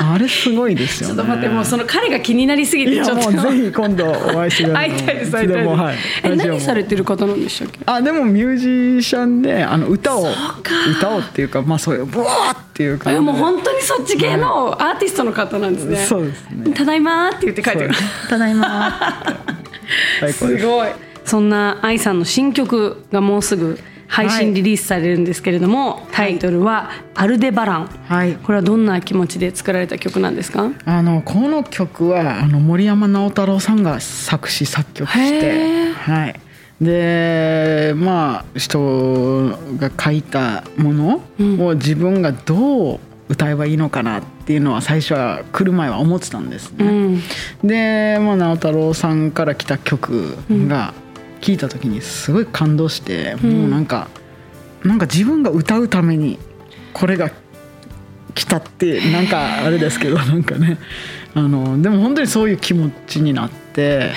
[0.00, 1.16] あれすごいですよね。
[1.16, 4.90] ちょっと待ってもうその彼が気になりすぎてちょっともうぜひ今度お会いしてください。
[4.92, 5.68] 会いたいです会いたいです。
[6.24, 7.80] えラジオも何されてる方なんでしたっけ？
[7.86, 10.26] あでもミュージシャンであの歌を
[10.98, 13.16] 歌をっていうかまあそういうボーっていう感じで。
[13.16, 16.72] えもう本当にそっち系のアーティストの方なんですねそうですね。
[16.74, 17.90] ただいまーって言って書いてる
[18.28, 18.92] ただいま
[20.32, 20.56] す。
[20.58, 20.88] ごい
[21.24, 28.32] そんな愛さんの新曲がもうすぐ配信リリースされるんですけれども、タイトルは「アルデバラン」はい。
[28.42, 30.70] これはどんな気持ちで作られた曲なんですか？
[30.86, 36.34] あのこの曲はあの森山直太朗さんが作詞作曲しへてー、はい、
[36.80, 41.20] でまあ人が書いたもの
[41.66, 46.88] を自分がどう歌えばいいのかなっていうのは最初は来る前は思ってたんですうね。
[46.90, 47.20] ん。
[47.62, 50.94] で、まあ、直太朗さんから来た曲が
[51.40, 54.08] 聴いた時にすごい感動して、もうなんか
[54.84, 56.38] なんか自分が歌うために
[56.92, 57.30] これが
[58.34, 60.78] 来たって なんかあれですけどなんかね。
[61.34, 64.12] あのでも本当にそういう気持ちになって、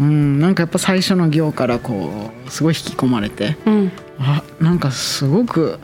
[0.00, 3.92] うん、なんかやっぱ最初の行からこうすごい引き込まれてうん。
[4.18, 5.78] あなんかすごく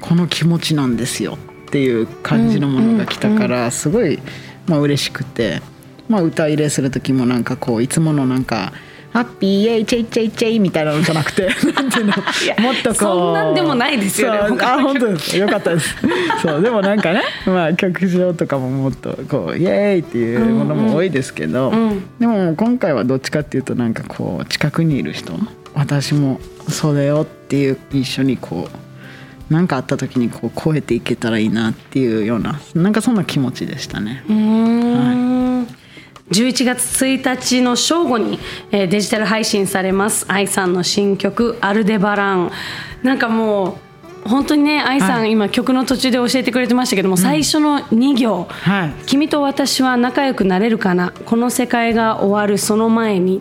[0.00, 4.18] この気持ちなんですよっていう感じのものが来たからすごい
[4.66, 5.62] まあ嬉しくて、
[6.08, 8.72] まあ、歌入れする時もなんかこういつものなんか
[9.12, 12.12] 「ハッピーイエイチェイチェイチェイ」みたいなのじゃなくて なんていうの
[12.62, 15.36] もっとこうそんなんでもないですよねあ本当です。
[15.36, 15.96] よかったです。
[16.42, 22.04] そうでもなんかね、まあ、曲上とかももっとこうイエーイっていうものも多いですけど、うん。
[22.18, 25.34] でも今回はどっちかっていうとなんかこう近くにいる人
[25.74, 34.22] 私もそうだよっていう一緒にこう何かあった時にこう超えていけたらいいなっていうようななんかそんな気持ちでしたね。
[34.28, 35.66] うーん
[36.30, 38.38] 11月1日の正午に、
[38.70, 40.26] えーデジタル配信されます。
[40.28, 42.52] 愛さんの新曲「アルデバラン」
[43.02, 43.78] なんかも
[44.24, 48.46] う本当にね愛さん、はい今曲の途中で教えてくれてましたけども、最初の2行。
[48.48, 51.12] はい「君と私は仲良くなれるかな？
[51.24, 53.40] この世界が終わるその前に」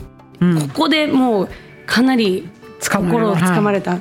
[0.73, 1.49] ここでもう
[1.85, 2.47] かなり
[2.79, 3.97] 心をつかまれた、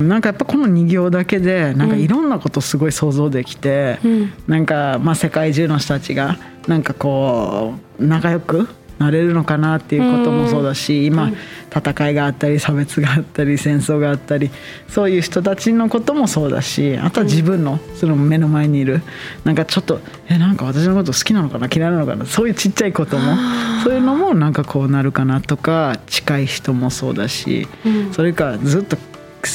[0.00, 4.32] なんかやっぱこの2行だけでなんかいろんなことすごい想像できて、ん。
[4.48, 6.36] なんかまあ世界中の人たちが
[6.68, 11.30] なんかこう仲良くなれるのかなっていうこともそうだし、今
[11.70, 14.50] 戦いがあったり差別があったり戦争があったり
[14.88, 19.02] そういう人たちのこともそうだしあとは自分のその目の前にいる
[19.44, 21.68] なんかちょっとえなんか私のこと好きなのかな？
[21.72, 22.26] 嫌いなのかな？
[22.26, 23.36] そういうちっちゃいことも
[23.84, 27.68] そういうのもなんかこうなるかなとか近い人もそうだし、
[28.12, 29.02] それかずっと好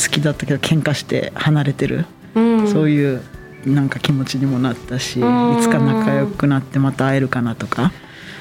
[0.10, 2.68] きだったけど喧嘩して離れてる、うん。
[2.72, 3.22] そういう
[3.66, 7.92] なんか気持ちにもなったし、んいつか仲良くなってまた会えるかなとか。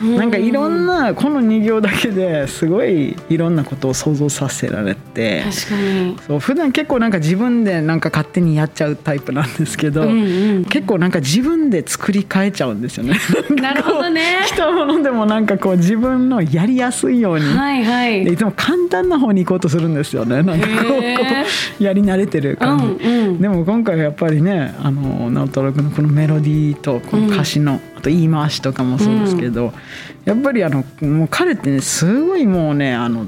[0.02, 6.18] なんかいろんなこの2行だけですごいいろんなことを想像させられて確かに。
[6.26, 13.18] そう普段結構なんか自分でなんか勝手にやっちゃうタイプなんですけど、うんうん結構なんか自分で作り変えちゃうんですよね。
[13.60, 14.38] なるほどね。
[14.46, 18.24] 来たものでもなんかこう自分のやりやすいように、はいはい。
[18.24, 20.42] でいつも簡単な方に行こうとするんですよね。
[20.42, 20.72] なんかこ
[21.80, 23.40] うやり慣れてる感じ、うんうん。
[23.40, 29.72] でも今回はやっぱりねあの直太朗君のこのメロディーとこの歌詞の、あと言い回しとかもそうですけど、
[30.24, 33.26] やっぱりあのもう彼ってねすごいもうねあの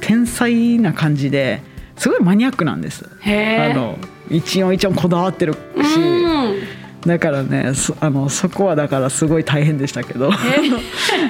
[0.00, 1.62] 天才な感じで
[1.96, 3.08] すごいマニアックなんです。
[3.24, 3.98] あの
[4.30, 10.30] 一音一音こだわってるし、うんだからねそあのそこはだからすごい大変でしたけど。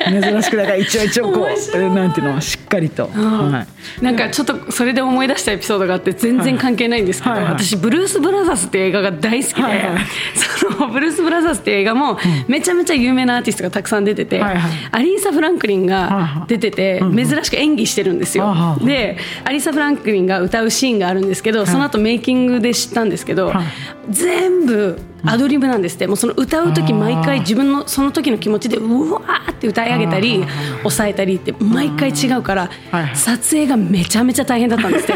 [0.06, 3.66] 珍しくだから一応一応こうなんていうのしっかりと、は
[4.00, 10.04] い、なんかちょっとそれで思い出したエピソードがあって全然関係ないんですけど、はいはい私ブルース・ブラザースって映画が大好きで、はいはい。
[10.34, 16.48] そのブルース・ブラザースって映画もめちゃめちゃ有名なアーティストがたくさん出てて、はいはいアリーサ・フランクリンはいがはい。
[16.48, 18.78] 出てて珍しく演技してるんですよ、はいは。
[18.80, 23.66] いでアリーサ・フランクリンが歌うシーンがあるんですけどその後メイキングで知ったんですけど、はい。
[24.10, 26.06] 全部アドリブなんですって。
[26.06, 30.44] もうその歌う時毎回自分のその時の気持ちでうわーって歌い上げたり
[30.78, 32.70] 抑えたりって毎回違うから
[33.14, 35.14] 撮影がめちゃめちゃ大変だったんですって。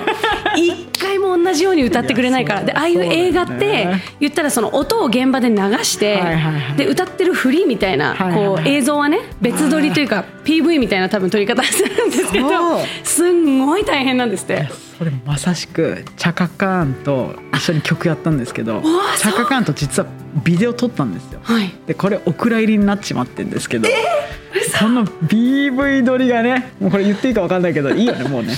[0.57, 2.65] 一 回も同じように歌ってくれないから。
[2.65, 3.89] でああいう映画って
[4.21, 6.21] 言ったらその音を現場で流して
[6.77, 12.49] で歌ってるフリーみたいなこう映像はね別撮りというか PV みたいな多分撮り方してるんですけど
[13.05, 14.69] すんごい大変なんですって。
[14.99, 18.83] それまさしくチャカカーンと一緒に曲やったんですけどわ
[19.17, 20.09] チャカカーンと実は
[20.45, 21.41] ビデオ撮ったんですよ。
[21.43, 21.73] はい。
[21.87, 23.89] でこれお蔵入りになっちまってんですけど、
[24.79, 28.55] この BV 撮りがねもうこれ言っていいか分かんないけどいいよねもうね。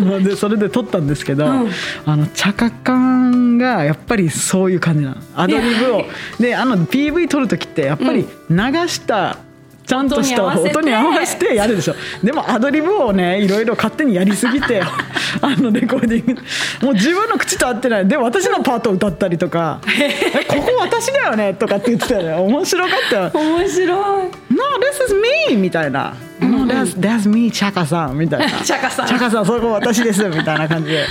[0.00, 1.70] もう でそれで撮ったんですけど、うん。
[2.04, 5.16] あのチャカカンがやっぱりそういう感じなの。
[5.34, 6.04] アドリブを。
[6.38, 8.56] であの PV 撮る時ってやっぱり流
[8.88, 9.38] した、
[9.86, 11.54] ちゃんとした音に合わせて。
[11.54, 11.94] やるでしょ。
[12.22, 14.82] でもアドリブをねいろいろ勝手にやりすぎて
[15.40, 16.42] あのレコーディング。
[16.86, 18.08] もう自分の口と合ってない。
[18.08, 22.34] で私のパートを歌ったりとか「えここ私だよね」とかって言ってたよね。
[22.34, 23.30] 面白かったよ。
[23.34, 23.88] 面白い。
[23.88, 25.14] No, this is
[25.50, 25.56] me!
[25.56, 26.14] みたいな。
[26.40, 28.50] No, that's, that's me, チャカさんみたいな。
[28.62, 30.22] チャカさんチャカさん、そこ私です。
[30.24, 31.06] みたいな感じで。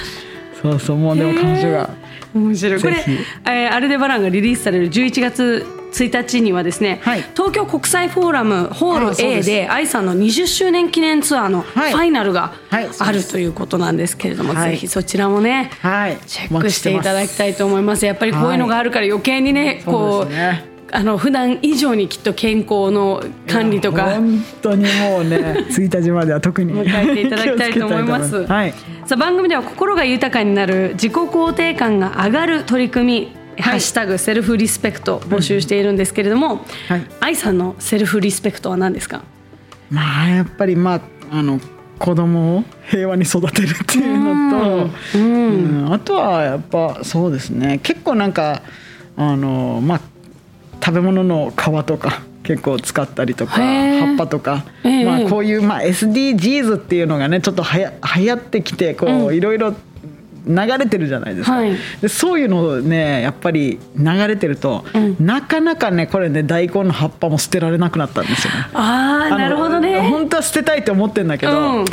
[0.61, 1.89] そうそう、もうでも彼女が。
[2.33, 2.81] 面白い。
[2.81, 3.05] これ
[3.45, 5.65] えーアルデバランがリリースされる11月
[6.03, 7.21] 1日にはですね、はい。
[7.35, 11.93] 東京国際フォーラムホール A で愛さんの20周年記念ツアーのフはい。
[11.93, 14.71] ァイナルがはいあるということなんですけれども、はい。
[14.71, 16.17] ぜひそちらもね、はい。
[16.25, 18.05] チェックしていただきたいと思います。
[18.05, 20.33] やっぱりこういうのがあるから余計にね、こう
[20.91, 24.11] あの普段以上にきっと健康の管理とか。
[24.11, 26.73] 本当にもうね、 1日までは特に。
[26.73, 28.41] 迎えていただきたいと思います。
[28.41, 28.73] いいはい。
[29.05, 37.05] さあ番組では心が豊かになる自己肯定感が上がる取り組み、ハッシュタグセルフリスペクト募集しているんですけれども、はい。
[37.19, 39.23] 愛さんのセルフリスペクトは何ですか？
[39.89, 41.59] まあ、やっぱり、まあ、あの。
[41.97, 45.93] 子供を平和に育てるっていうのと、うん。
[45.93, 47.79] あとはやっぱそうですね。
[47.81, 48.63] 結構なんか
[49.15, 50.01] あのまあ
[50.83, 55.05] 食べ物の皮とか結構使ったりとか葉っぱとか、ええ。
[55.05, 59.73] まあ、こういう、まあ、SDGs っていうのがねちょっとはや流行ってきてこう、いろいろ
[60.47, 64.85] 流れてるじゃないですか、はいでそういうのねやっぱり流れてると、
[65.19, 68.59] なかなかねこれね大根の葉っぱも捨てられなくなったんですよね。
[68.73, 70.01] ああのなるほどね。
[70.01, 71.91] 本当は捨てたいと思ってんだけど、うんだ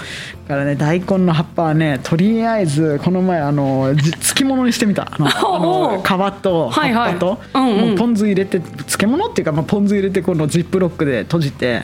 [0.53, 5.09] からね大根の葉っぱはねとりあえずこの前あのじ漬物にしてみた。
[5.11, 7.15] あの 皮と葉っぱと、はいはい。
[7.15, 7.89] うんうん。
[7.89, 11.81] もうポン酢入れて漬物っていうか、まあ、ポン酢入れてこのジップロックで閉じて。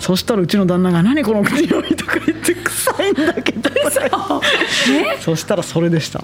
[0.00, 1.66] そしたらうちの旦那が「何この匂い」
[1.96, 3.70] とか言って臭いんだけど。
[4.90, 5.20] え？
[5.20, 6.22] そしたらそれでした。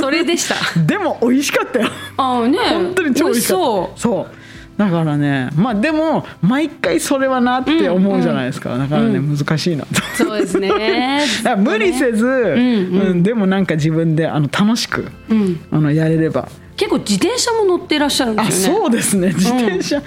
[0.00, 0.54] それでした。
[0.80, 1.88] でも美味しかったよ。
[2.16, 2.58] ああね。
[2.58, 3.62] 本当に超美味しかった。
[3.64, 4.00] そう。
[4.00, 4.45] そう
[4.76, 11.24] だからねまあでも毎回それはなって思うじゃないですか、だからね、難しいなとそうですね。
[11.58, 15.60] 無理せず、うんでもなんか自分であの楽しく、うん。
[15.70, 18.80] あのやれれば結構自転車も乗っていらっしゃるんであすよね。
[18.80, 20.02] そうですね自転車、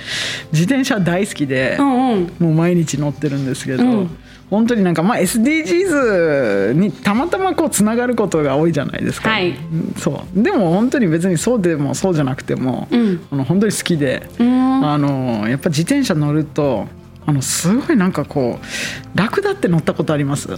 [0.51, 2.31] 自転車大好きで、うんうん。
[2.39, 4.09] もう毎日乗ってるんですけど、うん
[4.49, 9.49] 本当になんかまあ SDGs にたまたまこうつながることが多いじゃないですか、はい。
[9.49, 10.43] うんそう。
[10.43, 13.21] でも本当に別にそうでもそうじゃなくても、うん。
[13.31, 14.85] あの本当に好きで、うん。
[14.89, 16.87] あのやっぱ自転車乗ると
[17.25, 20.49] あのすごいなんかこう楽だって乗ったことあります？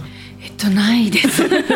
[0.44, 1.42] えっとないです。
[1.48, 1.70] なんか。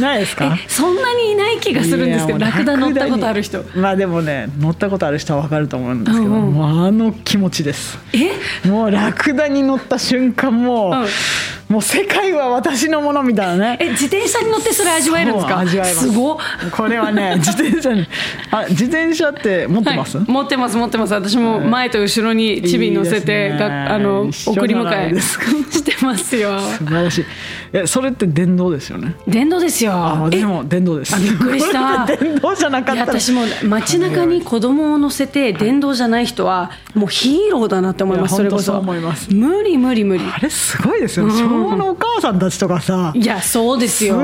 [0.00, 0.56] ないですか？
[0.56, 3.64] えそんなにいない気がするんですけどラクダ乗ったことある人。
[3.74, 6.52] まあでもね乗ったことある人は分かると思うんですけど、うんうん。
[6.52, 7.98] もうあの気持ちです。
[8.12, 8.68] え？
[8.68, 11.06] もうラクダに乗った瞬間もう、
[11.72, 13.78] もう世界は私のものみたいなね。
[13.80, 15.58] え自転車に乗ってそれ味わえるんですか？
[15.60, 16.06] 味わえます。
[16.06, 16.36] すごっ。
[16.70, 18.06] これはね 自転車に
[18.50, 20.30] あ自転車って持ってます、はい。
[20.30, 21.14] 持ってます持ってます。
[21.14, 23.58] 私も前と後ろにチビに乗せていいですね。
[23.58, 25.46] があの送り迎えですか。
[25.72, 26.58] してますよ。
[26.60, 27.24] 素晴らしい。
[27.72, 29.14] えそれって電動ですよね？
[29.26, 29.92] 電動ですよ。
[29.94, 31.14] あ私も電動です。
[31.16, 32.04] あびっくりした。
[32.20, 33.06] 電動じゃなかいった。
[33.12, 38.82] 私も街中に子供を乗せて電動じゃない人はもうヒーローだなって思いますそれこそ。
[39.30, 40.22] 無理無理無理。
[40.34, 41.26] あれすごいですよ。
[41.26, 44.22] ね、昭和のお母さんたちとかさいやそうですすよご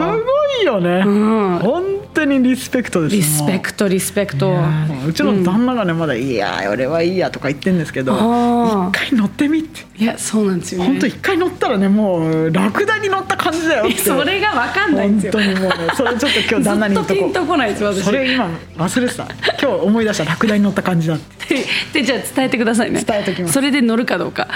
[0.62, 1.58] いよね、ん。
[1.58, 4.50] 本当にリスペクトですリスペクトリスペクト。
[4.50, 9.86] もううちの旦那がねまだ「いや俺はいいや」とか言ってんですけど一回乗ってみって。
[9.98, 10.86] いやそうなんですよね。
[10.86, 13.98] 本当一回乗ったらねもうラクダに乗った感じだよって。
[13.98, 15.32] それが分かんないんですよ。
[15.32, 18.00] 本当にもうねそれちょっと今日 旦那にずっとピン言っとことこないです私。
[18.00, 19.24] うそれ今忘れてた。
[19.24, 21.38] 今日思い出したラクダに乗った感じだって。
[21.92, 23.02] でじゃあ伝えてくださいね。
[23.06, 23.54] 伝えときます。
[23.54, 24.48] それで乗るかどうか、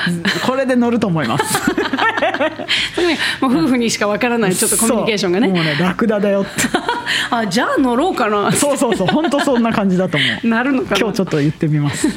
[0.46, 1.44] これで乗ると思います
[3.40, 5.48] もう夫婦にしかわからないちょっとコミュニケーションがね。
[5.48, 6.50] もうねラクダだよって。
[7.30, 8.52] あじゃあ乗ろうかな。
[8.52, 9.06] そうそうそう。
[9.08, 10.46] 本当そんな感じだと思う。
[10.48, 10.96] なるのかな。
[10.98, 12.08] 今日ちょっと言ってみます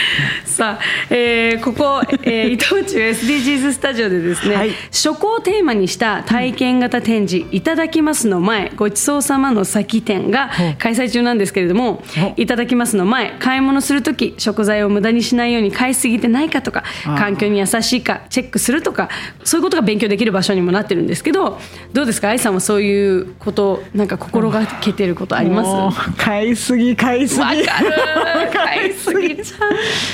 [0.44, 4.70] さあ、えーここ、えー 伊藤忠 SDGs スタジオでですね、はい。
[4.90, 12.02] 食をテーマにした体験型展示「いただきます」の前ごちそうさまの先展が開催中なんですけれども
[12.36, 19.08] 「いただきます」の前買い物する時食材を無駄にしないように買いすぎてないかとか環境に優しいかチェックするとか
[19.44, 21.58] そういうことが勉強できる場所にもなってるんですけど
[21.92, 22.28] どうですか？
[22.30, 25.62] 愛さんはそういうことなんか心がけてることありま
[25.92, 26.10] す？
[26.16, 27.40] 買いすぎ買いすぎ。
[27.42, 27.62] わかる
[28.52, 29.70] 買いすぎちゃう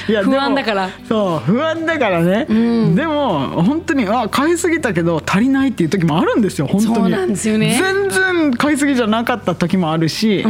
[0.09, 0.91] いや不安だから。
[1.09, 2.47] そう不安だからね、
[2.95, 6.95] でも本当にあ買いすぎたけど足りないっていう時もあるんですよ本当に。
[6.97, 7.79] そうなんですよね。
[7.81, 10.45] 全然買いすぎじゃなかった時もあるし、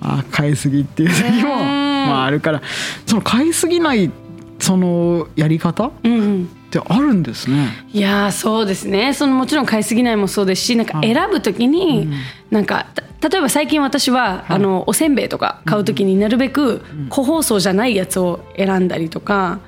[0.00, 2.62] あ買いすぎっていう時も、まあ、あるから。
[3.06, 4.10] その買いすぎない
[4.58, 7.68] そのやり方っうんうんてあるんですね。
[7.92, 9.14] いやーそうですね。
[9.14, 12.10] そのもちろん買いすぎないもそうですしなんか選ぶ時に、
[12.50, 19.60] なんかた例えば最近私は、あのおせんべいとか買う時になるべく個包装じゃないやつを選んだりとか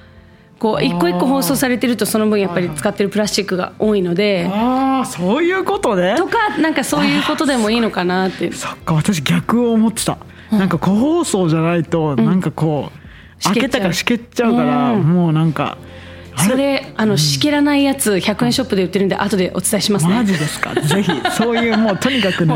[0.58, 4.48] こう一個一個包装されてるとその分やっぱり使ってるプラスチックが多いので。
[4.52, 6.16] ああそういうことね。
[6.16, 8.50] とかなんかそういうことでもいいのかなって。
[8.52, 10.18] そっか私逆を思ってた、
[10.50, 15.02] なんか個包装じゃないとなんかこう、う開けたからしけっちゃうから、うん。
[15.02, 15.97] もうなんかあ
[16.38, 20.14] それあのしけらないやつ100円ショップで売ってるんで後でお伝えしますね。
[20.14, 20.74] マジですか？
[20.80, 22.54] ぜひそういうもうとにかくね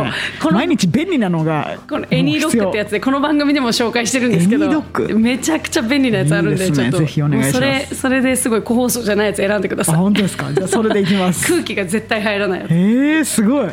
[0.51, 4.83] 毎日便利なのがこのエニードックってやつでこの番組でも紹介してるんですけど
[5.17, 6.99] めちゃくちゃ便利なやつあるんでちょっと。
[6.99, 7.61] ぜひお願いします。
[7.61, 9.97] もうそれそれですごい個包装じゃないやつ選んでくだあさい。
[9.97, 10.53] 本当ですか？
[10.53, 11.47] じゃあそれでいきます。
[11.53, 12.71] 空気が絶対入らないやつ。
[12.71, 13.69] えー、すごい。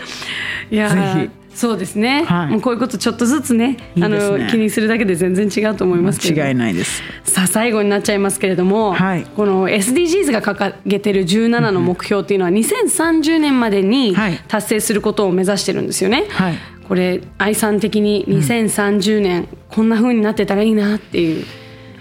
[0.72, 1.24] いやー。
[1.24, 1.30] ぜ
[1.60, 2.51] そうですね、はい。
[2.51, 4.18] もうこういうことちょっとずつねいいあの
[4.49, 6.41] 気にするだけで全然違うと思いますけど。
[6.41, 7.03] 違いないです。
[7.26, 9.26] さあ最後になっちゃいますけれども、はい。
[9.26, 14.39] この SDGs が掲げてる17の目標っていうのは2030年までにはい。
[14.47, 16.28] 達成することを目指してるんですよね。
[16.30, 16.55] はい。
[16.88, 21.45] これ愛さん的に2030年こんな風になってたらいいなっていう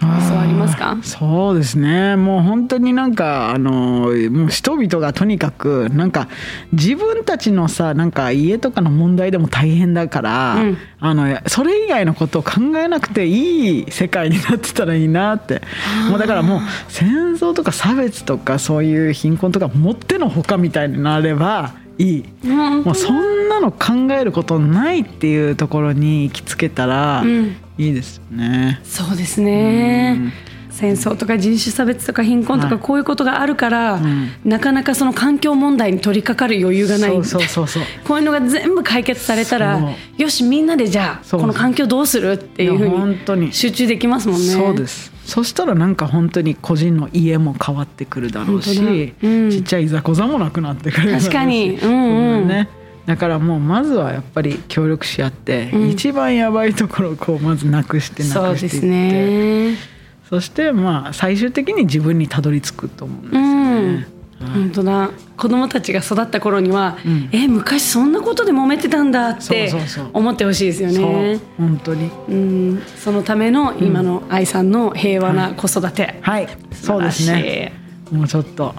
[0.00, 0.98] りますか？
[1.02, 2.16] そうですね。
[2.16, 3.70] もう本当になんかあの
[4.30, 6.28] もう人々がとにかくなんか
[6.72, 10.78] 自分たちのさなんか家とかの問題でも大変だから、うん。
[11.00, 15.62] あのそれ以外のことを考えなくていい世界になってたらいいなって。
[16.10, 22.24] もうだからもう戦争とか差別とかそういう貧困とかもってのほかみたいになればいい。
[22.44, 28.80] うんもうそんなの考えることないっていうところに行きつけたらうんいいですよね。
[28.84, 30.32] そうですね。
[30.70, 32.76] 戦争とか人種差別とか貧困とはい。
[32.76, 34.30] かこういうことがあるから、ん。
[34.44, 37.10] なかなかその環境問題に取り掛かる余裕がない。
[37.10, 37.82] そうそうそうそう。
[38.04, 39.80] こういうのが全部解決されたら
[40.16, 43.46] よしみんなでじゃあこの環境どうするっていうふう本当に。
[43.46, 44.46] に集中できますもんね。
[44.52, 45.12] そうです。
[45.24, 49.50] そしたらなんか本当に個人の家も変わってくるだろうし、うん。
[49.50, 51.24] ちっちゃいいざこざもなくなってくるだろうし。
[51.24, 51.76] 確かに。
[51.76, 52.68] うんうんね
[53.08, 55.88] だからもうまずはやっぱり協力し合って、うん。
[55.88, 58.86] 一番やばいところをこうまずなくしてなそうですくしていって。
[59.70, 59.76] ね。
[60.28, 64.08] そしてまあ最終的に自分にたどり着くと思うんですよね。
[64.52, 65.10] 本当だ。
[65.38, 67.30] 子供たちが育った頃には、うん。
[67.32, 70.10] え昔そんなことで揉めてたんだってそうそうそう。
[70.12, 70.94] 思ってほしいですよね。
[70.94, 71.66] そう。
[71.66, 72.10] 本当に。
[72.28, 76.48] うん、そのための今の愛さんの平和な子育て、はい。
[76.72, 77.72] そうですね。
[78.12, 78.74] もうちょっと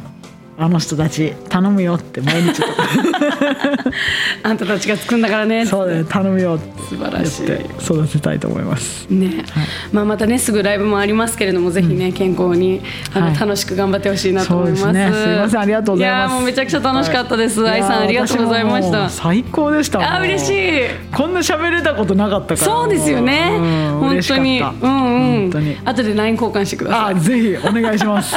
[0.62, 2.62] あの人たち頼むよって毎日。
[4.44, 5.66] あんたたちが作るんだからね。
[5.66, 7.46] そうだね頼むよ素晴らしい。
[7.82, 9.08] 育てたいと思います。
[9.10, 9.46] ね。
[9.94, 12.82] まあ、またねすぐライブもありますけれどもぜひね、健康に
[13.14, 13.40] あの、はい。
[13.40, 14.84] 楽しく頑張ってほしいなと思います。
[14.84, 15.16] そうですね。
[15.16, 16.32] すいませんありがとうございます。
[16.32, 19.10] やもうめちゃくちゃ楽しかったです、愛さんありがとうございました。
[19.10, 20.82] 最高でしたあ嬉しい。
[21.16, 23.96] こんな喋れたことなかったからそうですよね、う。
[23.96, 24.60] ん本当に。
[24.60, 25.40] うんうん。
[25.44, 25.78] 本当に。
[25.86, 27.16] 後で LINE 交換してください。
[27.16, 28.36] あぜひお願いします。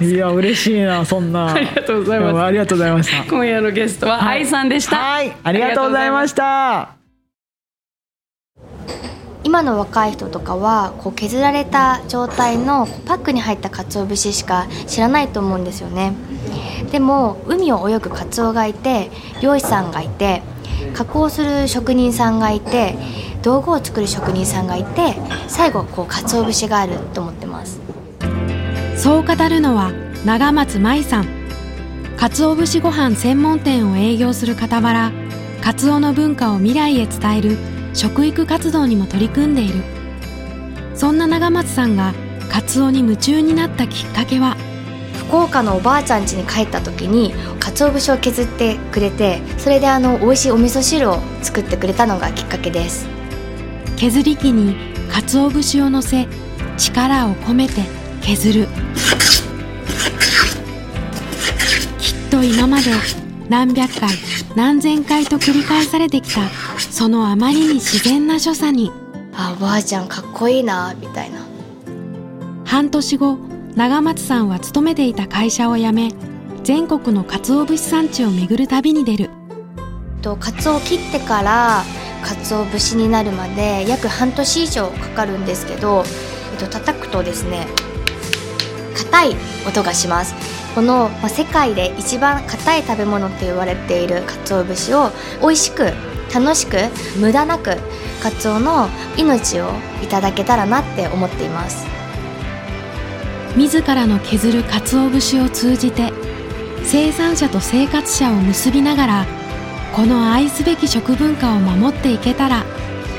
[0.04, 5.36] いや嬉しいなそんなありがとうございますやありがとうございました今夜のゲストは愛さんでした、はい。
[5.42, 6.90] ありがとうございました。
[9.44, 16.14] 今の若い人とかはこう削られた状態のパックに入った鰹節しか知らないと思うんですよね。
[16.90, 19.10] でも海を泳ぐカツオがいて
[19.42, 20.42] 漁師さんがいて
[20.94, 22.96] 加工する職人さんがいて
[23.42, 25.14] 道具を作る職人さんがいて
[25.46, 27.80] 最後こう鰹節があると思ってます。
[28.96, 29.92] そう語るのは
[30.24, 31.43] 長松舞さん
[32.16, 35.12] 鰹節ご飯専門店を営業する傍ら
[35.60, 37.56] 鰹の文化を未来へ伝える
[37.92, 39.82] 食育活動にも取り組んでいる。
[40.94, 42.14] そんな長松さんが
[42.50, 44.56] 鰹に夢中になったきっかけは
[45.28, 53.06] 福岡のおばあちゃん家に帰った時に鰹節を削ってくれてそれであの美味しいお味噌汁を作ってくれたのがきっかけです。
[53.96, 54.76] 削り器に
[55.10, 56.26] 鰹節を乗せ
[56.76, 57.82] 力を込めて
[58.22, 58.68] 削る
[62.34, 62.90] と今まで
[63.48, 64.10] 何百回
[64.56, 66.48] 何千回と繰り返されてきた
[66.80, 68.90] そのあまりに自然な所作に。
[69.36, 71.38] あおばあちゃんかっこいいなみたいな。
[72.64, 73.38] 半年後
[73.76, 76.12] 長松さんは勤めていた会社を辞め
[76.64, 79.30] 全国の鰹節産地を巡る旅に出る。
[80.20, 81.84] と鰹を切ってから
[82.24, 86.02] 鰹節になるまで約半年以上かかるんですけど、
[86.52, 87.68] えっと叩くとですね
[88.96, 89.36] 硬い
[89.68, 95.10] 音がしますこの、世界で一番硬い食べ物って言われている鰹節を
[95.40, 95.92] 美味しく
[96.34, 96.76] 楽しく
[97.20, 97.76] 無駄なく
[98.20, 99.70] 鰹の命を
[100.02, 101.86] いただけたらなって思っています。
[103.56, 106.12] 自らの削る鰹節を通じて
[106.82, 109.26] 生産者と生活者を結びながら
[109.94, 112.64] この愛すべき食文化を守っていけたら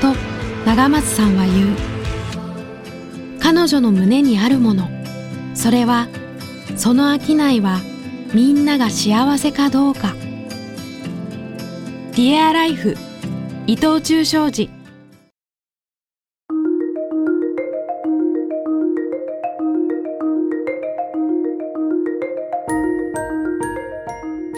[0.02, 0.14] と
[0.66, 1.76] 長松さんは言う。
[3.40, 4.90] 彼女の胸にあるもの
[5.54, 6.08] それは
[6.76, 7.80] その商いは
[8.34, 10.14] みんなが幸せかどうか。
[12.12, 12.96] ディアライフ
[13.66, 14.70] 伊藤忠商事。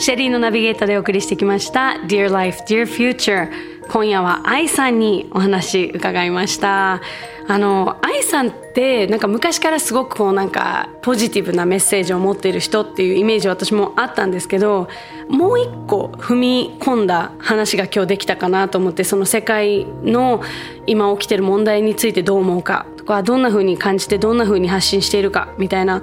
[0.00, 2.00] シェリーのナビゲーターでお送りしてきました。
[2.06, 3.50] Dear Life, Dear Future
[3.88, 7.00] 今夜は愛さんにお話伺いました。
[7.50, 14.88] あの愛さんってなんか昔からすごくこうなんかポジティブなメッセージを持っている人っていうイメージ私もあったんですけど
[15.30, 20.42] もう一個踏み込んだ話が今日できたかなと思ってその世界の
[20.86, 26.02] 今起きてる問題についてどう思うかとかどんな風に感じてどんな風に発信しているかみたいな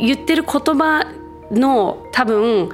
[0.00, 1.06] 言ってる言葉
[1.50, 2.70] の多分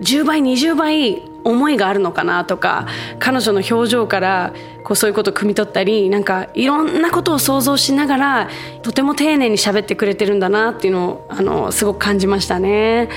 [0.00, 2.86] 10倍20倍思いがあるのかなとか
[3.18, 4.52] 彼女の表情から
[4.84, 8.50] こうそういうことを汲み取ったりなんかいろんなことを想像しながら
[8.82, 13.08] とても丁寧に喋ってくれてるんだなっていうのをあのすごく感じましたね。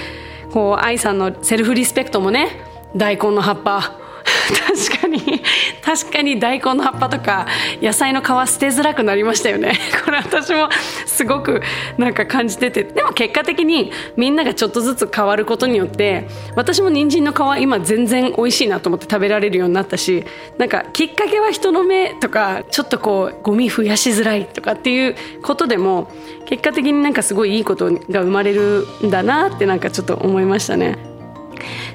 [0.52, 2.50] こう愛さんのセルフリスペクトもね
[2.96, 5.42] 大根の葉っぱ確かに
[5.84, 7.48] 確かに大根の葉っぱとか
[7.82, 10.70] 野菜の皮捨てづらくなりましたよね これ私も
[11.06, 11.62] すごく
[11.98, 20.24] なんか感じててでも結果的にみんながちょっとずつ変わることによって私も人参の皮今全然美味しいなと思って食べられるようになったし
[20.58, 26.12] なんかきっかけは人の目とかちょっとこうゴミ増やしづらいとかっていうことでも
[26.46, 31.14] 結果的になんかすごいいいことが生まれるんだなってなんかちょっと思いましたね。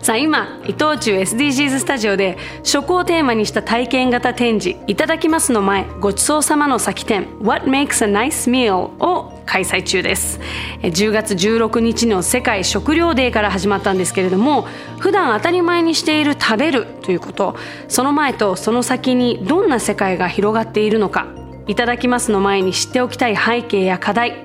[0.03, 10.39] さあ今伊藤忠 SDGs スタジオで食をテーマにした体験型展示いただきますの前ごちそうさまの先展 What makes a nice meal を開催中です。
[10.83, 14.63] 10月16日の世界食糧デーから始まったんですけれども
[14.99, 17.57] 普段当たり前にしている食べるということ
[17.89, 21.27] その前とその先にどんな世界が広がっているのか
[21.67, 24.45] いただきますの前に知っておきたい背景や課題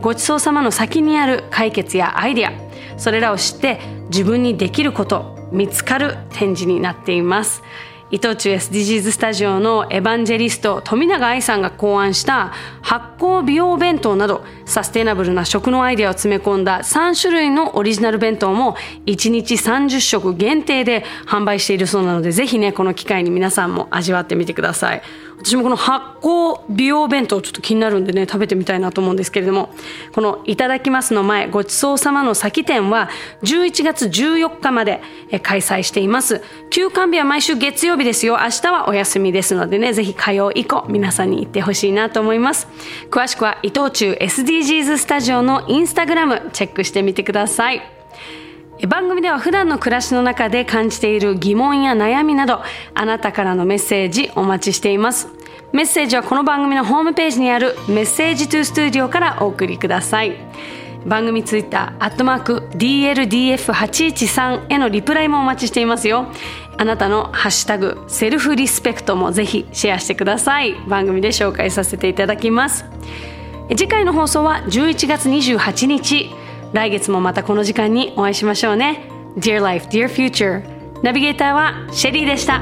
[0.00, 2.52] ごちそうさまの先にある解決やアイデア
[2.96, 7.62] それらを知って自分にできること見つかる展示になっています。
[8.10, 18.76] 伊藤忠 SDGs スタジオのエヴァンジェリスト富永愛さんが考案した発酵美容弁当などサステナブルな食のアイデアを詰め込んだ3種類のオリジナル弁当も
[19.06, 25.02] 1日30食限定で販売しているそうなのでぜひねこの機会に皆さんも味わってみてください。
[25.44, 29.68] 私もこの発酵美容弁当ちょっと気になるんでね食べてみたいなと思うんですけれども
[30.14, 33.10] この「いただきます」の前ごちそうさまの先店は
[33.42, 35.02] 11月14日まで
[35.42, 36.42] 開催しています。
[36.70, 38.38] 休館日は毎週月曜日ですよ。
[38.40, 42.66] 明日はお休みですのでねぜひ火曜以降皆さんに行ってほしいなと思います。
[43.10, 47.82] 詳しくは伊藤忠 SDGs スタジオのインスタグラムチェックしてみてください。
[48.88, 52.60] 番組では普段の暮らしの中で感じている疑問や悩みなど
[52.94, 55.28] あなたからのメッセージお待ちしています。
[55.72, 60.36] メッセージはこの番組のホームページにあるメッセージトゥースタジオからお送りください。
[61.06, 66.26] 番組ツイッターアットマーク DLDF813 へのリプライもお待ちしていますよ。
[66.76, 70.74] あなたのハッシュタグセルフリスペクトもぜひシェアしてください。
[70.88, 72.84] 番組で紹介させていただきます。
[73.70, 76.43] 次回の放送は11月28日。
[76.74, 79.08] 来月もまたこの時間にお会いしましょうね
[79.38, 80.62] Dear Life, Dear Future
[81.02, 82.60] ナビゲーターはシェリーでした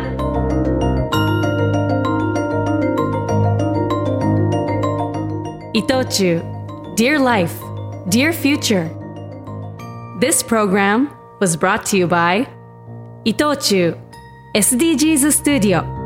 [5.73, 6.43] 伊藤忠
[6.95, 7.59] Dear Life,
[8.09, 8.91] Dear Future
[10.21, 11.09] This program
[11.41, 12.47] was brought to you by
[13.25, 13.97] 伊藤忠
[14.55, 16.02] SDGs Studio